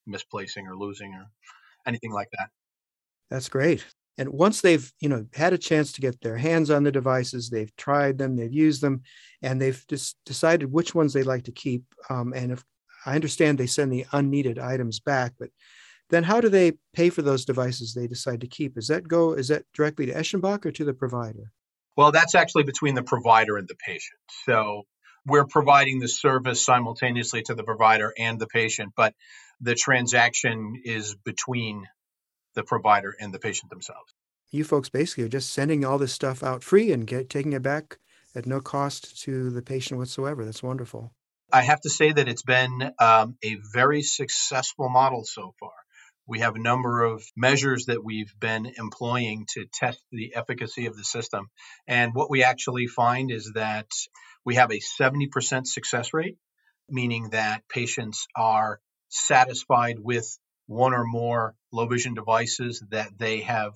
misplacing 0.08 0.68
or 0.68 0.76
losing 0.76 1.14
or 1.14 1.26
anything 1.88 2.12
like 2.12 2.30
that. 2.32 2.50
That's 3.30 3.50
great. 3.50 3.86
And 4.18 4.30
once 4.30 4.62
they've, 4.62 4.92
you 5.02 5.10
know, 5.10 5.26
had 5.34 5.54
a 5.54 5.58
chance 5.58 5.92
to 5.94 6.02
get 6.02 6.22
their 6.22 6.38
hands 6.38 6.70
on 6.70 6.84
the 6.84 6.92
devices, 6.92 7.50
they've 7.50 7.76
tried 7.76 8.18
them, 8.18 8.36
they've 8.36 8.54
used 8.54 8.82
them, 8.82 9.02
and 9.42 9.62
they've 9.62 9.84
just 9.90 10.16
decided 10.26 10.72
which 10.72 10.96
ones 10.96 11.14
they 11.14 11.24
like 11.24 11.44
to 11.44 11.52
keep. 11.52 11.84
Um, 12.10 12.34
and 12.34 12.52
if 12.52 12.64
I 13.06 13.16
understand 13.16 13.58
they 13.58 13.68
send 13.68 13.92
the 13.92 14.06
unneeded 14.14 14.58
items 14.58 15.00
back, 15.00 15.34
but 15.38 15.50
then 16.10 16.24
how 16.24 16.42
do 16.42 16.50
they 16.50 16.74
pay 16.94 17.10
for 17.10 17.22
those 17.22 17.46
devices 17.46 17.94
they 17.94 18.08
decide 18.08 18.42
to 18.42 18.48
keep? 18.48 18.78
Is 18.78 18.88
that 18.88 19.08
go 19.08 19.34
is 19.34 19.48
that 19.48 19.66
directly 19.74 20.06
to 20.08 20.14
Eschenbach 20.14 20.66
or 20.66 20.72
to 20.72 20.86
the 20.86 20.94
provider? 20.94 21.52
Well, 21.98 22.12
that's 22.12 22.36
actually 22.36 22.64
between 22.64 22.96
the 22.96 23.04
provider 23.04 23.58
and 23.58 23.68
the 23.68 23.76
patient. 23.76 24.20
So 24.46 24.84
we're 25.26 25.46
providing 25.46 26.00
the 26.00 26.08
service 26.08 26.64
simultaneously 26.64 27.42
to 27.44 27.56
the 27.56 27.64
provider 27.64 28.14
and 28.18 28.40
the 28.40 28.48
patient, 28.48 28.94
but 28.96 29.14
the 29.62 29.76
transaction 29.76 30.82
is 30.84 31.16
between 31.16 31.86
the 32.54 32.64
provider 32.64 33.16
and 33.20 33.34
the 33.34 33.40
patient 33.40 33.70
themselves. 33.70 34.14
You 34.52 34.64
folks 34.64 34.90
basically 34.90 35.24
are 35.24 35.30
just 35.30 35.52
sending 35.52 35.84
all 35.84 35.98
this 35.98 36.14
stuff 36.14 36.44
out 36.44 36.64
free 36.64 36.92
and 36.92 37.08
get 37.08 37.30
taking 37.30 37.54
it 37.54 37.62
back 37.62 37.98
at 38.36 38.46
no 38.46 38.60
cost 38.60 39.22
to 39.24 39.50
the 39.50 39.62
patient 39.62 39.98
whatsoever. 39.98 40.46
That's 40.46 40.64
wonderful. 40.64 41.12
I 41.52 41.62
have 41.62 41.82
to 41.82 41.90
say 41.90 42.12
that 42.12 42.28
it's 42.28 42.44
been 42.44 42.92
um, 43.00 43.38
a 43.44 43.58
very 43.74 44.02
successful 44.02 44.90
model 44.90 45.24
so 45.24 45.54
far. 45.60 45.72
We 46.28 46.40
have 46.40 46.56
a 46.56 46.60
number 46.60 47.04
of 47.04 47.24
measures 47.36 47.86
that 47.86 48.04
we've 48.04 48.34
been 48.40 48.72
employing 48.78 49.46
to 49.54 49.66
test 49.72 50.02
the 50.12 50.36
efficacy 50.36 50.88
of 50.88 50.98
the 50.98 51.04
system. 51.04 51.50
And 51.88 52.16
what 52.16 52.32
we 52.32 52.44
actually 52.44 52.88
find 52.88 53.32
is 53.32 53.52
that 53.54 53.92
we 54.44 54.56
have 54.56 54.72
a 54.72 54.80
70% 54.80 55.68
success 55.68 56.14
rate, 56.14 56.38
meaning 56.90 57.30
that 57.30 57.68
patients 57.70 58.28
are 58.36 58.80
satisfied 59.10 59.98
with 60.00 60.38
one 60.68 60.94
or 60.94 61.06
more 61.06 61.56
low 61.72 61.86
vision 61.86 62.16
devices 62.16 62.84
that 62.90 63.18
they 63.18 63.42
have 63.42 63.74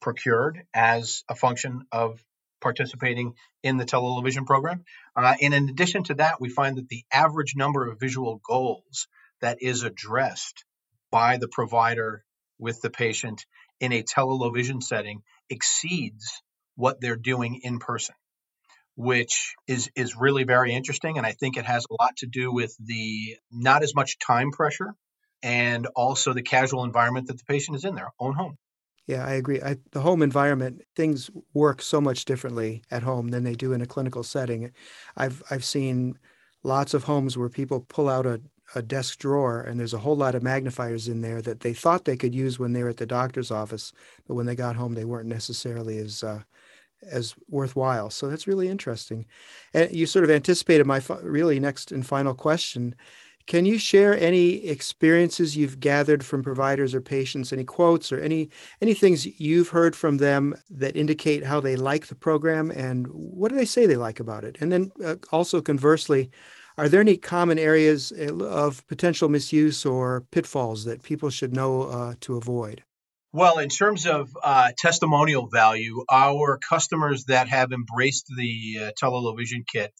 procured 0.00 0.62
as 0.72 1.24
a 1.28 1.34
function 1.34 1.86
of 1.90 2.22
participating 2.60 3.34
in 3.62 3.76
the 3.78 3.84
television 3.84 4.44
program. 4.44 4.84
Uh, 5.16 5.34
and 5.42 5.54
in 5.54 5.68
addition 5.68 6.04
to 6.04 6.14
that, 6.14 6.40
we 6.40 6.48
find 6.48 6.76
that 6.76 6.88
the 6.88 7.04
average 7.12 7.54
number 7.56 7.88
of 7.88 7.98
visual 7.98 8.40
goals 8.46 9.08
that 9.40 9.58
is 9.60 9.82
addressed 9.82 10.64
by 11.14 11.36
the 11.36 11.46
provider 11.46 12.24
with 12.58 12.80
the 12.82 12.90
patient 12.90 13.46
in 13.78 13.92
a 13.92 14.02
television 14.02 14.80
setting 14.80 15.22
exceeds 15.48 16.42
what 16.74 17.00
they're 17.00 17.14
doing 17.14 17.60
in 17.62 17.78
person 17.78 18.16
which 18.96 19.54
is 19.68 19.88
is 19.94 20.16
really 20.16 20.42
very 20.42 20.74
interesting 20.74 21.16
and 21.16 21.24
i 21.24 21.30
think 21.30 21.56
it 21.56 21.64
has 21.64 21.86
a 21.88 22.02
lot 22.02 22.16
to 22.16 22.26
do 22.26 22.52
with 22.52 22.74
the 22.80 23.36
not 23.52 23.84
as 23.84 23.94
much 23.94 24.18
time 24.18 24.50
pressure 24.50 24.92
and 25.44 25.86
also 25.94 26.32
the 26.32 26.42
casual 26.42 26.82
environment 26.82 27.28
that 27.28 27.38
the 27.38 27.44
patient 27.44 27.76
is 27.76 27.84
in 27.84 27.94
their 27.94 28.10
own 28.18 28.34
home. 28.34 28.56
Yeah 29.06 29.24
i 29.24 29.34
agree. 29.34 29.60
I, 29.62 29.76
the 29.92 30.00
home 30.00 30.22
environment 30.22 30.82
things 30.96 31.30
work 31.52 31.80
so 31.80 32.00
much 32.00 32.24
differently 32.24 32.82
at 32.90 33.04
home 33.04 33.28
than 33.28 33.44
they 33.44 33.54
do 33.54 33.72
in 33.72 33.82
a 33.82 33.86
clinical 33.86 34.24
setting. 34.24 34.72
I've 35.16 35.42
i've 35.50 35.64
seen 35.64 36.18
lots 36.62 36.94
of 36.94 37.04
homes 37.04 37.36
where 37.36 37.50
people 37.50 37.84
pull 37.88 38.08
out 38.08 38.26
a 38.26 38.40
a 38.74 38.82
desk 38.82 39.18
drawer 39.18 39.60
and 39.60 39.78
there's 39.78 39.94
a 39.94 39.98
whole 39.98 40.16
lot 40.16 40.34
of 40.34 40.42
magnifiers 40.42 41.08
in 41.08 41.20
there 41.20 41.40
that 41.42 41.60
they 41.60 41.72
thought 41.72 42.04
they 42.04 42.16
could 42.16 42.34
use 42.34 42.58
when 42.58 42.72
they 42.72 42.82
were 42.82 42.88
at 42.88 42.96
the 42.96 43.06
doctor's 43.06 43.50
office, 43.50 43.92
but 44.26 44.34
when 44.34 44.46
they 44.46 44.54
got 44.54 44.76
home, 44.76 44.94
they 44.94 45.04
weren't 45.04 45.28
necessarily 45.28 45.98
as 45.98 46.22
uh, 46.22 46.42
as 47.10 47.34
worthwhile. 47.48 48.10
So 48.10 48.28
that's 48.28 48.46
really 48.46 48.68
interesting. 48.68 49.26
And 49.72 49.92
you 49.92 50.06
sort 50.06 50.24
of 50.24 50.30
anticipated 50.30 50.86
my 50.86 51.02
really 51.22 51.60
next 51.60 51.92
and 51.92 52.06
final 52.06 52.34
question. 52.34 52.94
Can 53.46 53.66
you 53.66 53.76
share 53.76 54.18
any 54.18 54.66
experiences 54.66 55.54
you've 55.54 55.78
gathered 55.78 56.24
from 56.24 56.42
providers 56.42 56.94
or 56.94 57.02
patients, 57.02 57.52
any 57.52 57.64
quotes 57.64 58.10
or 58.10 58.18
any 58.18 58.48
any 58.80 58.94
things 58.94 59.38
you've 59.38 59.68
heard 59.68 59.94
from 59.94 60.16
them 60.16 60.54
that 60.70 60.96
indicate 60.96 61.44
how 61.44 61.60
they 61.60 61.76
like 61.76 62.06
the 62.06 62.14
program 62.14 62.70
and 62.70 63.06
what 63.08 63.50
do 63.50 63.56
they 63.56 63.66
say 63.66 63.84
they 63.84 63.96
like 63.96 64.18
about 64.18 64.44
it? 64.44 64.56
And 64.60 64.72
then 64.72 64.92
uh, 65.04 65.16
also 65.30 65.60
conversely, 65.60 66.30
are 66.76 66.88
there 66.88 67.00
any 67.00 67.16
common 67.16 67.58
areas 67.58 68.12
eh, 68.16 68.30
of 68.30 68.86
potential 68.86 69.28
misuse 69.28 69.86
or 69.86 70.22
pitfalls 70.30 70.84
that 70.84 71.02
people 71.02 71.30
should 71.30 71.54
know 71.54 71.82
uh, 71.82 72.14
to 72.20 72.36
avoid? 72.36 72.82
Well, 73.32 73.58
in 73.58 73.68
terms 73.68 74.06
of 74.06 74.30
uh, 74.42 74.70
testimonial 74.78 75.48
value, 75.48 76.04
our 76.10 76.58
customers 76.58 77.24
that 77.24 77.48
have 77.48 77.72
embraced 77.72 78.26
the 78.28 78.78
uh, 78.80 78.90
television 78.96 79.64
kit 79.66 79.92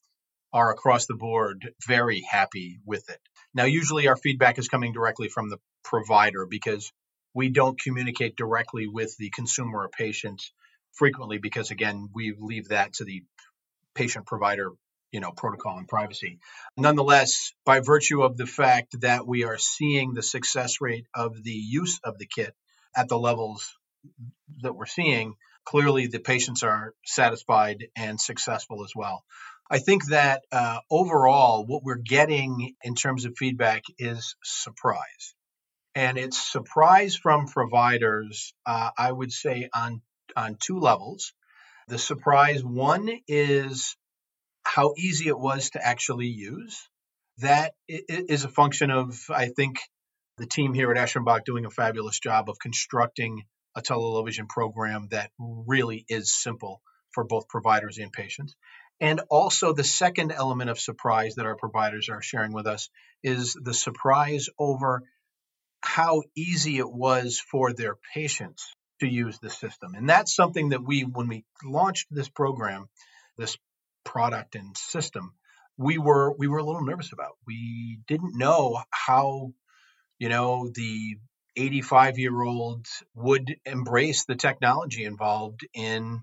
are 0.53 0.71
across 0.71 1.07
the 1.07 1.17
board 1.17 1.73
very 1.85 2.21
happy 2.21 2.79
with 2.87 3.11
it. 3.11 3.19
Now, 3.53 3.65
usually 3.65 4.07
our 4.07 4.17
feedback 4.17 4.59
is 4.59 4.69
coming 4.69 4.93
directly 4.93 5.29
from 5.29 5.51
the 5.51 5.59
provider 5.83 6.47
because 6.47 6.93
we 7.35 7.49
don't 7.49 7.81
communicate 7.81 8.37
directly 8.37 8.87
with 8.87 9.17
the 9.19 9.31
consumer 9.31 9.81
or 9.81 9.89
patient 9.89 10.41
frequently 10.93 11.39
because, 11.39 11.73
again, 11.73 12.09
we 12.15 12.37
leave 12.39 12.69
that 12.69 12.95
to 12.95 13.05
the 13.05 13.25
patient 13.97 14.27
provider 14.27 14.71
you 15.15 15.21
know 15.21 15.31
protocol 15.31 15.79
and 15.79 15.89
privacy 15.89 16.39
nonetheless 16.77 17.53
by 17.65 17.81
virtue 17.81 18.23
of 18.23 18.37
the 18.37 18.47
fact 18.47 19.01
that 19.01 19.27
we 19.27 19.45
are 19.45 19.59
seeing 19.59 20.13
the 20.13 20.23
success 20.23 20.81
rate 20.81 21.07
of 21.15 21.43
the 21.43 21.53
use 21.53 22.01
of 22.05 22.19
the 22.19 22.27
kit 22.27 22.55
at 22.95 23.09
the 23.09 23.19
levels 23.19 23.77
that 24.63 24.75
we're 24.75 24.87
seeing 24.87 25.35
clearly 25.65 26.07
the 26.07 26.21
patients 26.21 26.63
are 26.63 26.95
satisfied 27.05 27.87
and 27.97 28.21
successful 28.21 28.85
as 28.85 28.93
well. 28.95 29.25
I 29.71 29.79
think 29.79 30.07
that 30.07 30.43
uh, 30.53 30.81
overall, 30.91 31.65
what 31.67 31.83
we're 31.83 31.97
getting 31.97 32.75
in 32.83 32.95
terms 32.95 33.25
of 33.25 33.37
feedback 33.37 33.83
is 33.99 34.37
surprise. 34.45 35.35
And 35.95 36.19
it's 36.19 36.39
surprise 36.39 37.17
from 37.17 37.47
providers, 37.47 38.53
uh, 38.67 38.91
I 38.99 39.11
would 39.11 39.33
say, 39.33 39.71
on, 39.75 40.03
on 40.37 40.57
two 40.61 40.81
levels. 40.81 41.33
The 41.89 41.99
surprise 41.99 42.63
one 42.65 43.09
is 43.27 43.97
how 44.65 44.95
easy 44.97 45.29
it 45.29 45.39
was 45.39 45.71
to 45.71 45.85
actually 45.85 46.27
use. 46.27 46.89
That 47.39 47.75
is 47.89 48.45
a 48.45 48.49
function 48.49 48.91
of, 48.91 49.19
I 49.29 49.49
think, 49.49 49.79
the 50.39 50.47
team 50.47 50.75
here 50.75 50.91
at 50.91 50.97
Eschenbach 50.97 51.45
doing 51.45 51.65
a 51.65 51.71
fabulous 51.71 52.19
job 52.19 52.49
of 52.49 52.59
constructing 52.59 53.45
a 53.77 53.83
television 53.83 54.47
program 54.47 55.09
that 55.11 55.31
really 55.39 56.05
is 56.09 56.35
simple 56.35 56.81
for 57.13 57.25
both 57.25 57.49
providers 57.49 57.99
and 57.99 58.13
patients. 58.13 58.55
And 59.01 59.21
also, 59.29 59.73
the 59.73 59.85
second 59.85 60.33
element 60.33 60.71
of 60.71 60.79
surprise 60.79 61.35
that 61.35 61.47
our 61.47 61.57
providers 61.57 62.09
are 62.09 62.23
sharing 62.23 62.53
with 62.53 62.67
us 62.67 62.89
is 63.23 63.55
the 63.61 63.75
surprise 63.75 64.49
over 64.59 65.03
how 65.83 66.23
easy 66.37 66.79
it 66.79 66.91
was 66.91 67.41
for 67.41 67.73
their 67.73 67.97
patients 68.15 68.73
to 69.01 69.09
use 69.09 69.39
the 69.41 69.51
system. 69.51 69.95
And 69.95 70.09
that's 70.09 70.35
something 70.35 70.71
that 70.71 70.85
we, 70.85 71.03
when 71.03 71.29
we 71.29 71.45
launched 71.65 72.07
this 72.11 72.29
program, 72.29 72.89
this 73.37 73.57
product 74.05 74.55
and 74.55 74.77
system, 74.77 75.35
we 75.77 75.99
were 75.99 76.33
we 76.33 76.49
were 76.49 76.59
a 76.59 76.65
little 76.65 76.85
nervous 76.85 77.13
about. 77.13 77.37
We 77.47 78.01
didn't 78.07 78.37
know 78.37 78.83
how, 78.91 79.53
you 80.19 80.29
know, 80.29 80.71
the 80.73 81.17
85 81.57 82.19
year 82.19 82.43
old 82.43 82.87
would 83.15 83.57
embrace 83.65 84.25
the 84.25 84.35
technology 84.35 85.05
involved 85.05 85.67
in, 85.73 86.23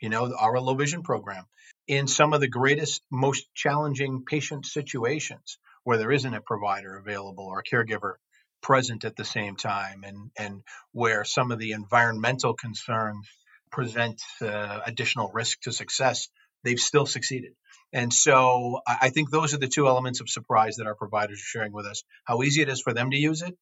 you 0.00 0.08
know, 0.08 0.34
our 0.34 0.60
low 0.60 0.74
vision 0.74 1.02
program 1.02 1.44
in 1.86 2.06
some 2.06 2.32
of 2.32 2.40
the 2.40 2.48
greatest, 2.48 3.02
most 3.10 3.48
challenging 3.54 4.24
patient 4.24 4.66
situations 4.66 5.58
where 5.84 5.96
there 5.96 6.12
isn't 6.12 6.34
a 6.34 6.40
provider 6.40 6.96
available 6.98 7.46
or 7.46 7.60
a 7.60 7.64
caregiver 7.64 8.14
present 8.62 9.04
at 9.04 9.16
the 9.16 9.24
same 9.24 9.56
time 9.56 10.04
and, 10.04 10.30
and 10.38 10.62
where 10.92 11.24
some 11.24 11.50
of 11.50 11.58
the 11.58 11.72
environmental 11.72 12.54
concerns 12.54 13.26
present 13.70 14.20
uh, 14.42 14.80
additional 14.86 15.30
risk 15.32 15.60
to 15.62 15.72
success, 15.72 16.28
they've 16.64 16.78
still 16.78 17.06
succeeded. 17.06 17.52
And 17.92 18.12
so 18.12 18.80
I 18.86 19.08
think 19.10 19.30
those 19.30 19.54
are 19.54 19.58
the 19.58 19.68
two 19.68 19.88
elements 19.88 20.20
of 20.20 20.28
surprise 20.28 20.76
that 20.76 20.86
our 20.86 20.94
providers 20.94 21.38
are 21.38 21.50
sharing 21.58 21.72
with 21.72 21.86
us 21.86 22.02
how 22.24 22.42
easy 22.42 22.60
it 22.60 22.68
is 22.68 22.82
for 22.82 22.92
them 22.92 23.10
to 23.10 23.16
use 23.16 23.42
it 23.42 23.56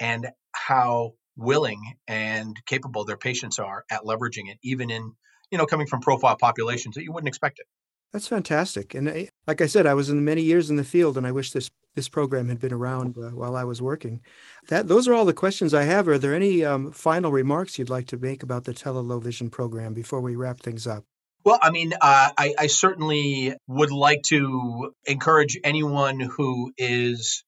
and 0.00 0.26
how 0.52 1.12
willing 1.36 1.80
and 2.08 2.56
capable 2.66 3.04
their 3.04 3.16
patients 3.16 3.60
are 3.60 3.84
at 3.90 4.02
leveraging 4.02 4.50
it, 4.50 4.58
even 4.62 4.90
in, 4.90 5.12
you 5.50 5.58
know, 5.58 5.66
coming 5.66 5.86
from 5.86 6.00
profile 6.00 6.36
populations 6.36 6.96
that 6.96 7.04
you 7.04 7.12
wouldn't 7.12 7.28
expect 7.28 7.60
it. 7.60 7.66
That's 8.12 8.26
fantastic. 8.26 8.94
And 8.94 9.08
I, 9.08 9.28
like 9.46 9.60
I 9.60 9.66
said, 9.66 9.86
I 9.86 9.94
was 9.94 10.08
in 10.08 10.24
many 10.24 10.42
years 10.42 10.70
in 10.70 10.76
the 10.76 10.84
field, 10.84 11.16
and 11.16 11.26
I 11.26 11.32
wish 11.32 11.52
this 11.52 11.70
this 11.94 12.08
program 12.08 12.48
had 12.48 12.60
been 12.60 12.72
around 12.72 13.18
uh, 13.18 13.30
while 13.30 13.56
I 13.56 13.64
was 13.64 13.82
working. 13.82 14.20
That 14.68 14.88
those 14.88 15.08
are 15.08 15.14
all 15.14 15.24
the 15.24 15.34
questions 15.34 15.74
I 15.74 15.82
have. 15.82 16.06
Are 16.08 16.18
there 16.18 16.34
any 16.34 16.64
um, 16.64 16.92
final 16.92 17.32
remarks 17.32 17.78
you'd 17.78 17.90
like 17.90 18.06
to 18.08 18.16
make 18.16 18.42
about 18.42 18.64
the 18.64 18.72
Tele 18.72 19.20
Vision 19.20 19.50
program 19.50 19.94
before 19.94 20.20
we 20.20 20.36
wrap 20.36 20.60
things 20.60 20.86
up? 20.86 21.04
Well, 21.48 21.58
I 21.62 21.70
mean, 21.70 21.94
uh, 21.94 21.96
I, 22.36 22.54
I, 22.58 22.66
certainly 22.66 23.54
would 23.66 23.90
like 23.90 24.20
to 24.24 24.92
encourage 25.06 25.58
anyone 25.64 26.20
who 26.20 26.74
is 26.76 27.42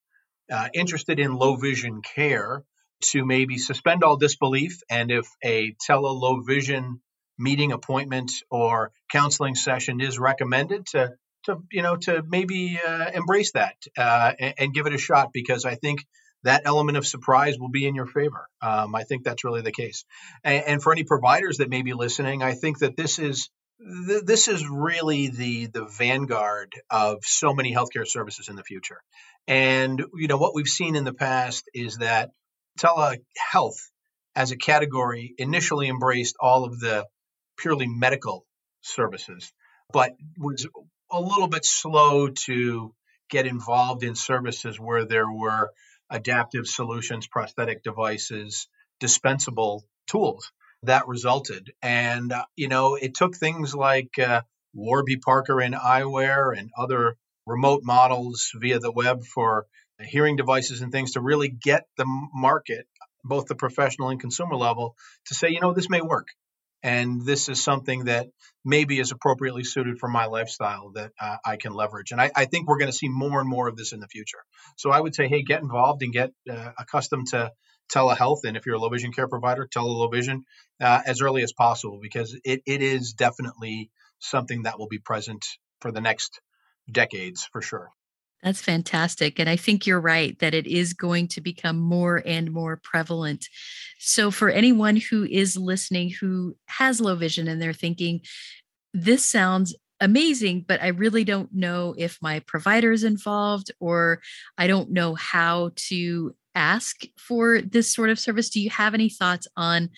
uh, 0.51 0.71
interested 0.73 1.21
in 1.21 1.37
low 1.37 1.57
vision 1.57 2.01
care 2.01 2.65
to 3.13 3.27
maybe 3.27 3.59
suspend 3.59 4.03
all 4.03 4.17
disbelief. 4.17 4.81
And 4.89 5.11
if 5.11 5.29
a 5.45 5.77
tele 5.83 6.09
low 6.09 6.41
vision 6.41 7.03
meeting 7.39 7.73
appointment 7.73 8.33
or 8.51 8.91
counseling 9.13 9.55
session 9.55 10.01
is 10.01 10.19
recommended, 10.19 10.87
to 10.93 11.13
to 11.45 11.59
you 11.71 11.83
know 11.83 11.97
to 11.97 12.23
maybe 12.27 12.81
uh, 12.81 13.11
embrace 13.13 13.53
that 13.53 13.77
uh, 13.99 14.33
and, 14.41 14.55
and, 14.57 14.73
give 14.73 14.87
it 14.87 14.95
a 14.95 14.99
shot 14.99 15.29
because 15.35 15.67
I 15.67 15.75
think 15.75 16.07
that 16.45 16.63
element 16.65 16.97
of 16.97 17.07
surprise 17.07 17.59
will 17.59 17.69
be 17.69 17.87
in 17.87 17.95
your 17.95 18.07
favor. 18.07 18.49
Um, 18.63 18.95
I 18.95 19.05
think 19.05 19.25
that's 19.25 19.45
really 19.45 19.61
the 19.61 19.73
case. 19.73 20.07
And, 20.43 20.65
and, 20.65 20.83
for 20.83 20.91
any 20.91 21.05
providers 21.05 21.59
that 21.59 21.69
may 21.69 21.83
be 21.83 21.93
listening, 21.93 22.43
I 22.43 22.55
think 22.55 22.79
that 22.79 22.97
this 22.97 23.19
is 23.19 23.51
this 23.81 24.49
is 24.49 24.67
really 24.69 25.29
the 25.29 25.67
the 25.67 25.87
vanguard 25.87 26.75
of 26.91 27.25
so 27.25 27.55
many 27.55 27.75
healthcare 27.75 28.07
services 28.07 28.49
in 28.49 28.57
the 28.57 28.63
future. 28.63 29.01
And 29.47 30.03
you 30.15 30.29
know 30.29 30.37
what 30.37 30.55
we've 30.55 30.69
seen 30.69 30.97
in 30.97 31.05
the 31.05 31.15
past 31.15 31.65
is 31.75 31.97
that 31.97 32.31
telehealth 32.79 33.81
as 34.37 34.53
a 34.53 34.57
category 34.57 35.35
initially 35.39 35.89
embraced 35.89 36.37
all 36.39 36.65
of 36.65 36.79
the 36.79 37.07
purely 37.57 37.87
medical 37.87 38.45
services, 38.83 39.53
but 39.93 40.13
was 40.39 40.67
a 41.11 41.21
little 41.21 41.49
bit 41.49 41.65
slow 41.65 42.29
to 42.29 42.95
get 43.31 43.47
involved 43.47 44.05
in 44.05 44.15
services 44.15 44.79
where 44.79 45.05
there 45.05 45.31
were 45.31 45.71
adaptive 46.11 46.67
solutions, 46.67 47.27
prosthetic 47.27 47.83
devices, 47.83 48.69
dispensable 49.01 49.85
tools 50.07 50.53
that 50.83 51.09
resulted. 51.09 51.73
And, 51.83 52.33
uh, 52.33 52.45
you 52.57 52.69
know, 52.69 52.95
it 52.95 53.15
took 53.15 53.37
things 53.37 53.75
like 53.75 54.19
uh, 54.19 54.43
Warby 54.75 55.17
Parker 55.17 55.61
in 55.61 55.73
eyewear 55.73 56.57
and 56.57 56.71
other 56.77 57.17
remote 57.47 57.83
models 57.85 58.51
via 58.55 58.79
the 58.79 58.93
web 58.93 59.25
for 59.25 59.67
hearing 60.01 60.37
devices 60.37 60.81
and 60.81 60.93
things 60.93 61.13
to 61.13 61.21
really 61.21 61.49
get 61.49 61.85
the 61.97 62.07
market, 62.33 62.87
both 63.25 63.47
the 63.47 63.55
professional 63.55 64.09
and 64.09 64.21
consumer 64.21 64.57
level, 64.57 64.97
to 65.27 65.35
say, 65.35 65.51
you 65.51 65.61
know, 65.61 65.75
this 65.75 65.91
may 65.91 66.01
work. 66.01 66.29
And 66.83 67.27
this 67.27 67.51
is 67.51 67.63
something 67.63 68.05
that 68.05 68.29
maybe 68.65 68.99
is 68.99 69.13
appropriately 69.13 69.65
suited 69.65 69.99
for 69.99 70.09
my 70.09 70.27
lifestyle 70.27 70.93
that 70.95 71.13
uh, 71.21 71.37
I 71.45 71.57
can 71.57 71.75
leverage. 71.75 72.11
And 72.11 72.21
I, 72.21 72.31
I 72.35 72.47
think 72.47 72.67
we're 72.67 72.79
going 72.79 72.91
to 72.91 72.97
see 72.97 73.11
more 73.11 73.39
and 73.39 73.49
more 73.49 73.69
of 73.69 73.77
this 73.77 73.93
in 73.93 74.01
the 74.01 74.09
future. 74.09 74.39
So 74.77 74.91
I 74.91 74.99
would 74.99 75.15
say, 75.15 75.29
hey, 75.29 75.43
get 75.43 75.61
involved 75.61 76.03
and 76.03 76.11
get 76.11 76.31
uh, 76.51 76.71
accustomed 76.79 77.27
to 77.29 77.53
telehealth. 77.95 78.41
And 78.45 78.57
if 78.57 78.67
you're 78.67 78.77
a 78.77 78.79
low 78.79 78.89
vision 78.89 79.13
care 79.13 79.29
provider, 79.29 79.67
tele 79.67 79.91
low 79.91 80.09
vision 80.09 80.45
uh, 80.81 81.03
as 81.05 81.21
early 81.21 81.43
as 81.43 81.53
possible 81.53 81.99
because 82.01 82.39
it, 82.45 82.63
it 82.67 82.83
is 82.83 83.13
definitely 83.13 83.91
something 84.19 84.63
that 84.63 84.79
will 84.79 84.89
be 84.89 84.99
present 84.99 85.45
for 85.81 85.93
the 85.93 86.01
next 86.01 86.41
decades 86.91 87.49
for 87.51 87.63
sure. 87.63 87.91
That's 88.43 88.61
fantastic. 88.61 89.39
And 89.39 89.51
I 89.51 89.57
think 89.57 89.87
you're 89.87 90.01
right 90.01 90.39
that 90.39 90.55
it 90.55 90.67
is 90.67 90.95
going 90.95 91.29
to 91.29 91.43
become 91.43 91.79
more 91.79 92.23
and 92.25 92.51
more 92.51 92.81
prevalent. 92.83 93.47
So, 93.99 94.31
for 94.31 94.49
anyone 94.49 94.97
who 94.97 95.25
is 95.25 95.57
listening 95.57 96.11
who 96.11 96.57
has 96.67 97.03
low 97.03 97.17
vision 97.17 97.49
and 97.49 97.61
they're 97.61 97.75
thinking, 97.75 98.23
this 98.95 99.27
sounds 99.27 99.75
amazing, 100.01 100.65
but 100.67 100.83
I 100.83 100.89
really 100.89 101.25
don't 101.25 101.53
know 101.53 101.95
if 101.99 102.19
my 102.23 102.41
provider 102.41 102.93
is 102.93 103.05
involved 103.05 103.71
or 103.79 104.21
I 104.57 104.67
don't 104.67 104.91
know 104.91 105.15
how 105.15 105.73
to 105.89 106.35
ask 106.55 107.03
for 107.19 107.61
this 107.61 107.93
sort 107.93 108.11
of 108.11 108.19
service. 108.19 108.51
Do 108.51 108.61
you 108.61 108.71
have 108.71 108.95
any 108.95 109.09
thoughts 109.09 109.47
on 109.57 109.91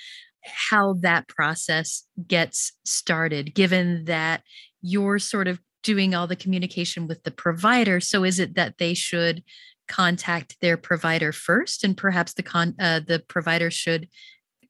how 0.44 0.94
that 1.00 1.28
process 1.28 2.04
gets 2.26 2.72
started, 2.84 3.54
given 3.54 4.04
that 4.06 4.42
you're 4.80 5.18
sort 5.18 5.48
of 5.48 5.60
doing 5.82 6.14
all 6.14 6.26
the 6.26 6.36
communication 6.36 7.06
with 7.06 7.22
the 7.24 7.30
provider. 7.30 8.00
So 8.00 8.24
is 8.24 8.38
it 8.38 8.54
that 8.54 8.78
they 8.78 8.94
should 8.94 9.42
contact 9.88 10.56
their 10.60 10.76
provider 10.76 11.32
first, 11.32 11.84
and 11.84 11.96
perhaps 11.96 12.34
the 12.34 12.42
con 12.42 12.74
uh, 12.78 13.00
the 13.06 13.18
provider 13.20 13.70
should 13.70 14.08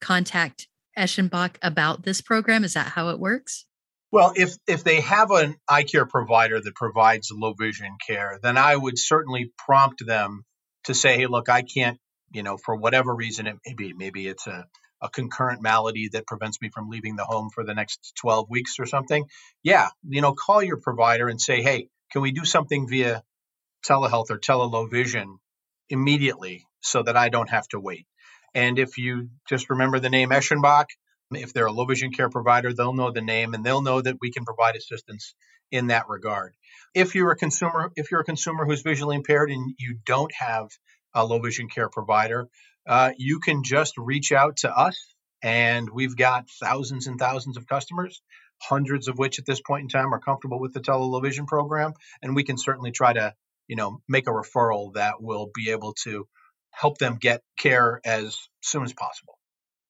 contact 0.01 0.69
Eschenbach 0.99 1.57
about 1.63 2.03
this 2.03 2.21
program? 2.21 2.65
Is 2.65 2.75
that 2.75 2.89
how 2.89 3.11
it 3.11 3.21
works? 3.21 3.67
Well, 4.11 4.33
if 4.37 4.55
if 4.67 4.85
they 4.85 5.01
have 5.01 5.31
an 5.31 5.57
eye 5.69 5.85
care 5.85 6.07
provider 6.07 6.61
that 6.61 6.75
provides 6.75 7.31
low 7.33 7.55
vision 7.59 7.97
care, 8.07 8.39
then 8.43 8.57
I 8.57 8.77
would 8.77 8.99
certainly 8.99 9.53
prompt 9.59 10.05
them 10.07 10.45
to 10.85 10.95
say, 10.95 11.17
"Hey, 11.17 11.27
look, 11.27 11.49
I 11.49 11.63
can't, 11.63 11.99
you 12.33 12.43
know, 12.43 12.57
for 12.57 12.77
whatever 12.77 13.15
reason 13.15 13.47
it 13.47 13.57
may 13.67 13.75
be, 13.75 13.93
maybe 13.93 14.27
it's 14.27 14.47
a 14.47 14.67
a 15.03 15.11
concurrent 15.11 15.61
malady 15.61 16.09
that 16.13 16.27
prevents 16.27 16.61
me 16.63 16.71
from 16.73 16.89
leaving 16.89 17.17
the 17.17 17.25
home 17.25 17.51
for 17.53 17.65
the 17.65 17.75
next 17.75 18.13
12 18.21 18.49
weeks 18.49 18.79
or 18.79 18.87
something, 18.87 19.27
yeah, 19.63 19.89
you 20.09 20.21
know, 20.21 20.33
call 20.33 20.63
your 20.63 20.77
provider 20.77 21.29
and 21.29 21.41
say, 21.41 21.61
hey, 21.61 21.89
can 22.13 22.23
we 22.23 22.31
do 22.31 22.45
something 22.45 22.89
via 22.89 23.23
telehealth 23.85 24.31
or 24.31 24.39
telelow 24.39 24.91
vision 24.91 25.39
immediately 25.91 26.65
so 26.81 27.03
that 27.03 27.17
I 27.17 27.29
don't 27.31 27.51
have 27.51 27.67
to 27.69 27.81
wait? 27.81 28.07
And 28.55 28.79
if 28.79 28.99
you 28.99 29.31
just 29.49 29.71
remember 29.71 29.99
the 29.99 30.11
name 30.11 30.31
Eschenbach, 30.31 30.87
if 31.37 31.53
they're 31.53 31.67
a 31.67 31.73
low 31.73 31.85
vision 31.85 32.13
care 32.13 32.29
provider, 32.29 32.73
they'll 32.73 32.95
know 32.95 33.11
the 33.11 33.23
name 33.23 33.55
and 33.55 33.65
they'll 33.65 33.83
know 33.83 34.01
that 34.01 34.17
we 34.21 34.31
can 34.31 34.45
provide 34.45 34.77
assistance 34.77 35.35
in 35.71 35.89
that 35.89 36.09
regard. 36.09 36.55
If 36.95 37.15
you're 37.15 37.31
a 37.31 37.37
consumer, 37.37 37.91
if 37.97 38.11
you're 38.11 38.21
a 38.21 38.25
consumer 38.25 38.65
who's 38.65 38.83
visually 38.83 39.17
impaired 39.17 39.51
and 39.51 39.75
you 39.79 39.99
don't 40.05 40.33
have 40.35 40.69
a 41.15 41.25
low 41.25 41.39
vision 41.39 41.69
care 41.69 41.89
provider, 41.89 42.49
uh, 42.87 43.13
you 43.17 43.41
can 43.41 43.63
just 43.65 43.95
reach 43.97 44.33
out 44.33 44.59
to 44.59 44.71
us. 44.71 44.97
And 45.43 45.91
we've 45.91 46.17
got 46.17 46.49
thousands 46.61 47.09
and 47.09 47.19
thousands 47.19 47.57
of 47.57 47.67
customers, 47.67 48.23
hundreds 48.61 49.09
of 49.09 49.19
which 49.19 49.41
at 49.41 49.47
this 49.47 49.61
point 49.61 49.83
in 49.83 49.89
time 49.89 50.15
are 50.15 50.21
comfortable 50.21 50.61
with 50.61 50.73
the 50.73 50.81
television 50.81 51.47
program. 51.47 51.95
And 52.23 52.37
we 52.37 52.45
can 52.45 52.57
certainly 52.57 52.93
try 52.93 53.13
to, 53.13 53.35
you 53.67 53.75
know, 53.75 54.01
make 54.09 54.29
a 54.29 54.31
referral 54.31 54.95
that 54.95 55.21
will 55.21 55.51
be 55.53 55.71
able 55.71 55.95
to 56.05 56.29
help 56.71 56.99
them 56.99 57.19
get 57.21 57.43
care 57.59 58.01
as 58.05 58.39
soon 58.63 58.85
as 58.85 58.93
possible. 58.93 59.37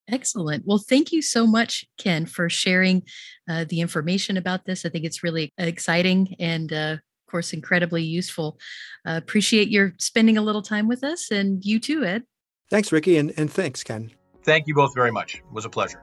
Excellent. 0.08 0.64
Well, 0.66 0.78
thank 0.78 1.12
you 1.12 1.22
so 1.22 1.46
much, 1.46 1.84
Ken, 1.96 2.26
for 2.26 2.50
sharing 2.50 3.02
uh, 3.48 3.64
the 3.68 3.80
information 3.80 4.36
about 4.36 4.64
this. 4.64 4.84
I 4.84 4.88
think 4.88 5.04
it's 5.04 5.22
really 5.22 5.52
exciting 5.58 6.34
and, 6.38 6.72
uh, 6.72 6.96
of 6.96 7.30
course, 7.30 7.52
incredibly 7.52 8.02
useful. 8.02 8.58
Uh, 9.06 9.12
appreciate 9.12 9.68
your 9.68 9.94
spending 9.98 10.36
a 10.36 10.42
little 10.42 10.62
time 10.62 10.88
with 10.88 11.04
us, 11.04 11.30
and 11.30 11.64
you 11.64 11.78
too, 11.78 12.04
Ed. 12.04 12.24
Thanks, 12.70 12.90
Ricky, 12.90 13.16
and, 13.16 13.32
and 13.36 13.50
thanks, 13.50 13.82
Ken. 13.82 14.10
Thank 14.44 14.66
you 14.66 14.74
both 14.74 14.94
very 14.94 15.12
much. 15.12 15.36
It 15.36 15.52
was 15.52 15.64
a 15.64 15.70
pleasure. 15.70 16.02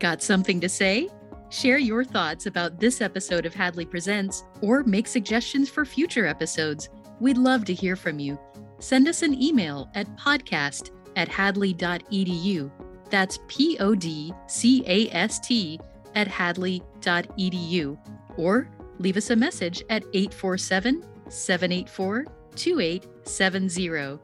Got 0.00 0.22
something 0.22 0.60
to 0.60 0.68
say? 0.68 1.08
Share 1.50 1.78
your 1.78 2.04
thoughts 2.04 2.46
about 2.46 2.80
this 2.80 3.00
episode 3.00 3.44
of 3.44 3.54
Hadley 3.54 3.84
Presents 3.84 4.44
or 4.60 4.82
make 4.84 5.06
suggestions 5.06 5.68
for 5.68 5.84
future 5.84 6.26
episodes. 6.26 6.88
We'd 7.20 7.38
love 7.38 7.64
to 7.66 7.74
hear 7.74 7.96
from 7.96 8.18
you. 8.18 8.38
Send 8.78 9.08
us 9.08 9.22
an 9.22 9.40
email 9.40 9.90
at 9.94 10.06
podcast 10.16 10.90
at 11.16 11.28
hadley.edu. 11.28 12.70
That's 13.10 13.38
P 13.48 13.76
O 13.80 13.94
D 13.94 14.32
C 14.46 14.84
A 14.86 15.10
S 15.10 15.38
T 15.40 15.80
at 16.14 16.28
hadley.edu. 16.28 17.98
Or 18.36 18.68
leave 18.98 19.16
us 19.16 19.30
a 19.30 19.36
message 19.36 19.82
at 19.90 20.04
847 20.14 21.04
784 21.28 22.26
2870. 22.54 24.18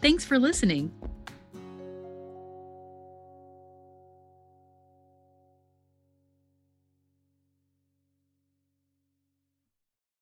Thanks 0.00 0.24
for 0.24 0.38
listening. 0.38 0.92